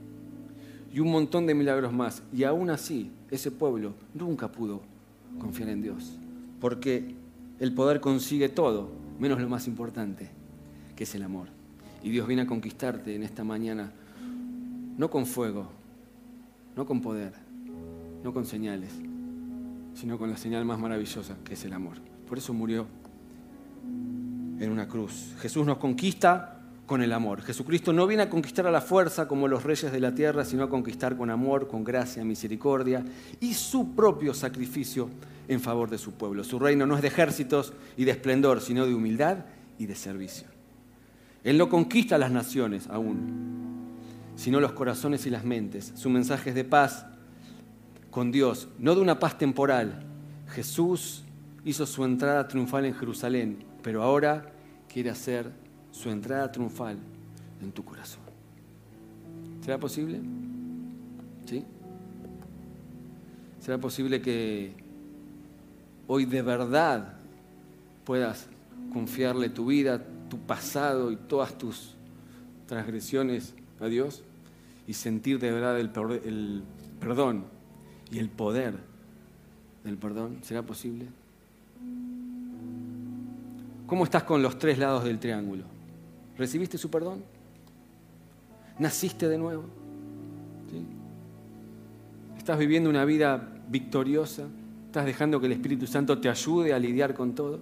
[0.93, 2.23] Y un montón de milagros más.
[2.33, 4.83] Y aún así, ese pueblo nunca pudo
[5.39, 6.19] confiar en Dios.
[6.61, 7.15] Porque
[7.59, 10.31] el poder consigue todo, menos lo más importante,
[10.95, 11.49] que es el amor.
[12.03, 13.93] Y Dios viene a conquistarte en esta mañana,
[14.97, 15.69] no con fuego,
[16.77, 17.33] no con poder,
[18.23, 18.93] no con señales,
[19.95, 21.97] sino con la señal más maravillosa, que es el amor.
[22.29, 22.87] Por eso murió
[24.59, 25.35] en una cruz.
[25.41, 27.43] Jesús nos conquista con el amor.
[27.43, 30.65] Jesucristo no viene a conquistar a la fuerza como los reyes de la tierra, sino
[30.65, 33.05] a conquistar con amor, con gracia, misericordia
[33.41, 35.11] y su propio sacrificio
[35.49, 36.45] en favor de su pueblo.
[36.45, 39.39] Su reino no es de ejércitos y de esplendor, sino de humildad
[39.79, 40.47] y de servicio.
[41.45, 43.87] Él no conquista las naciones aún,
[44.37, 45.93] sino los corazones y las mentes.
[45.95, 47.07] Su mensaje es de paz
[48.11, 50.05] con Dios, no de una paz temporal.
[50.49, 51.26] Jesús
[51.67, 54.53] hizo su entrada triunfal en Jerusalén, pero ahora
[54.89, 55.51] quiere hacer
[55.91, 56.97] su entrada triunfal
[57.61, 58.23] en tu corazón.
[59.63, 60.21] ¿Será posible?
[61.45, 61.65] ¿Sí?
[63.59, 64.75] ¿Será posible que
[66.07, 67.15] hoy de verdad
[68.05, 68.47] puedas
[68.93, 71.97] confiarle tu vida, tu pasado y todas tus
[72.69, 74.23] transgresiones a Dios
[74.87, 75.91] y sentir de verdad el,
[77.01, 77.45] perdón
[78.13, 78.75] y el poder
[79.83, 80.39] del perdón?
[80.43, 81.09] ¿Será posible?
[83.87, 85.65] ¿Cómo estás con los tres lados del triángulo?
[86.37, 87.23] ¿Recibiste su perdón?
[88.79, 89.65] ¿Naciste de nuevo?
[92.37, 94.45] ¿Estás viviendo una vida victoriosa?
[94.87, 97.61] ¿Estás dejando que el Espíritu Santo te ayude a lidiar con todo?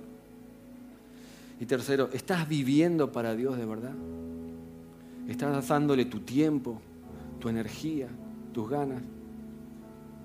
[1.60, 3.94] Y tercero, ¿estás viviendo para Dios de verdad?
[5.28, 6.80] ¿Estás dándole tu tiempo,
[7.38, 8.08] tu energía,
[8.52, 9.02] tus ganas?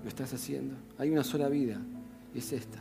[0.02, 0.74] ¿Lo estás haciendo?
[0.98, 1.78] Hay una sola vida,
[2.34, 2.78] y es esta.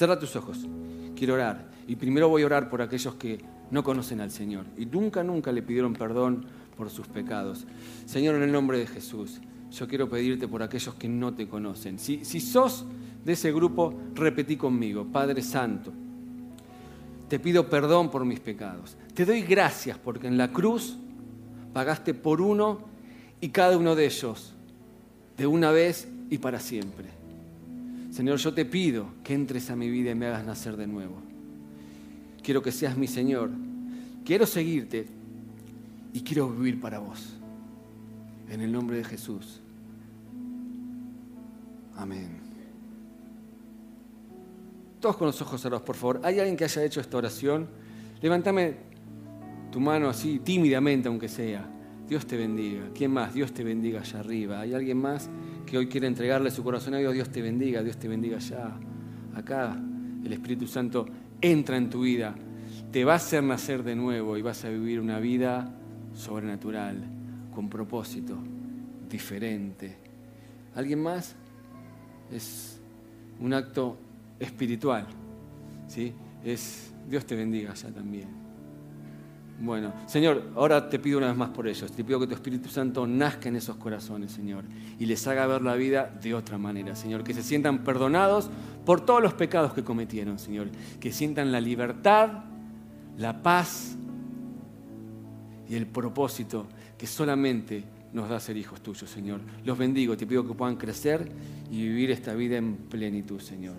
[0.00, 0.66] Cierra tus ojos.
[1.14, 1.68] Quiero orar.
[1.86, 3.38] Y primero voy a orar por aquellos que
[3.70, 7.66] no conocen al Señor y nunca, nunca le pidieron perdón por sus pecados.
[8.06, 11.98] Señor, en el nombre de Jesús, yo quiero pedirte por aquellos que no te conocen.
[11.98, 12.86] Si, si sos
[13.26, 15.92] de ese grupo, repetí conmigo, Padre Santo,
[17.28, 18.96] te pido perdón por mis pecados.
[19.12, 20.96] Te doy gracias porque en la cruz
[21.74, 22.78] pagaste por uno
[23.38, 24.54] y cada uno de ellos,
[25.36, 27.19] de una vez y para siempre.
[28.10, 31.16] Señor, yo te pido que entres a mi vida y me hagas nacer de nuevo.
[32.42, 33.50] Quiero que seas mi Señor.
[34.24, 35.06] Quiero seguirte
[36.12, 37.36] y quiero vivir para vos.
[38.48, 39.60] En el nombre de Jesús.
[41.96, 42.40] Amén.
[45.00, 46.20] Todos con los ojos cerrados, por favor.
[46.24, 47.68] ¿Hay alguien que haya hecho esta oración?
[48.20, 48.76] Levántame
[49.70, 51.66] tu mano así, tímidamente, aunque sea.
[52.08, 52.90] Dios te bendiga.
[52.94, 53.32] ¿Quién más?
[53.32, 54.60] Dios te bendiga allá arriba.
[54.60, 55.30] ¿Hay alguien más?
[55.70, 58.76] Que hoy quiere entregarle su corazón a Dios, Dios te bendiga, Dios te bendiga ya.
[59.36, 59.80] Acá
[60.24, 61.06] el Espíritu Santo
[61.40, 62.34] entra en tu vida,
[62.90, 65.72] te va a hacer nacer de nuevo y vas a vivir una vida
[66.12, 66.96] sobrenatural,
[67.54, 68.36] con propósito,
[69.08, 69.96] diferente.
[70.74, 71.36] ¿Alguien más?
[72.32, 72.80] Es
[73.38, 73.96] un acto
[74.40, 75.06] espiritual.
[75.86, 76.12] ¿sí?
[76.44, 78.28] Es, Dios te bendiga ya también.
[79.60, 81.92] Bueno, Señor, ahora te pido una vez más por ellos.
[81.92, 84.64] Te pido que tu Espíritu Santo nazca en esos corazones, Señor,
[84.98, 87.22] y les haga ver la vida de otra manera, Señor.
[87.22, 88.50] Que se sientan perdonados
[88.86, 90.68] por todos los pecados que cometieron, Señor.
[90.98, 92.44] Que sientan la libertad,
[93.18, 93.96] la paz
[95.68, 97.84] y el propósito que solamente
[98.14, 99.40] nos da ser hijos tuyos, Señor.
[99.64, 101.30] Los bendigo, te pido que puedan crecer
[101.70, 103.76] y vivir esta vida en plenitud, Señor.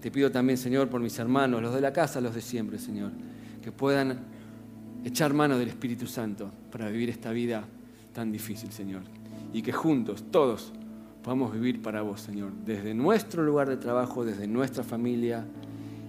[0.00, 3.12] Te pido también, Señor, por mis hermanos, los de la casa, los de siempre, Señor,
[3.62, 4.39] que puedan
[5.04, 7.64] echar mano del Espíritu Santo para vivir esta vida
[8.12, 9.02] tan difícil, Señor.
[9.52, 10.72] Y que juntos, todos,
[11.22, 15.46] podamos vivir para vos, Señor, desde nuestro lugar de trabajo, desde nuestra familia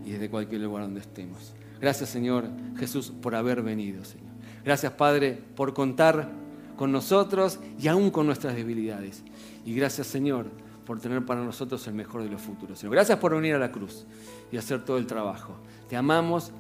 [0.06, 1.54] y desde cualquier lugar donde estemos.
[1.80, 4.32] Gracias, Señor Jesús, por haber venido, Señor.
[4.64, 6.30] Gracias, Padre, por contar
[6.76, 9.24] con nosotros y aún con nuestras debilidades.
[9.66, 10.48] Y gracias, Señor,
[10.86, 12.80] por tener para nosotros el mejor de los futuros.
[12.80, 14.06] Señor, gracias por venir a la cruz
[14.52, 15.56] y hacer todo el trabajo.
[15.90, 16.52] Te amamos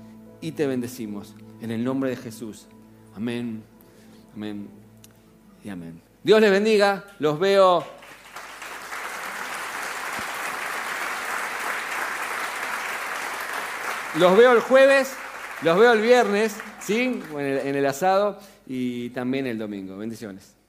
[0.42, 1.36] y te bendecimos.
[1.62, 2.68] En el nombre de Jesús.
[3.16, 3.64] Amén,
[4.36, 4.68] amén
[5.64, 6.02] y amén.
[6.24, 7.06] Dios les bendiga.
[7.20, 7.86] Los veo.
[14.18, 15.16] Los veo el jueves,
[15.62, 17.22] los veo el viernes, ¿sí?
[17.32, 19.96] En el, en el asado y también el domingo.
[19.98, 20.61] Bendiciones.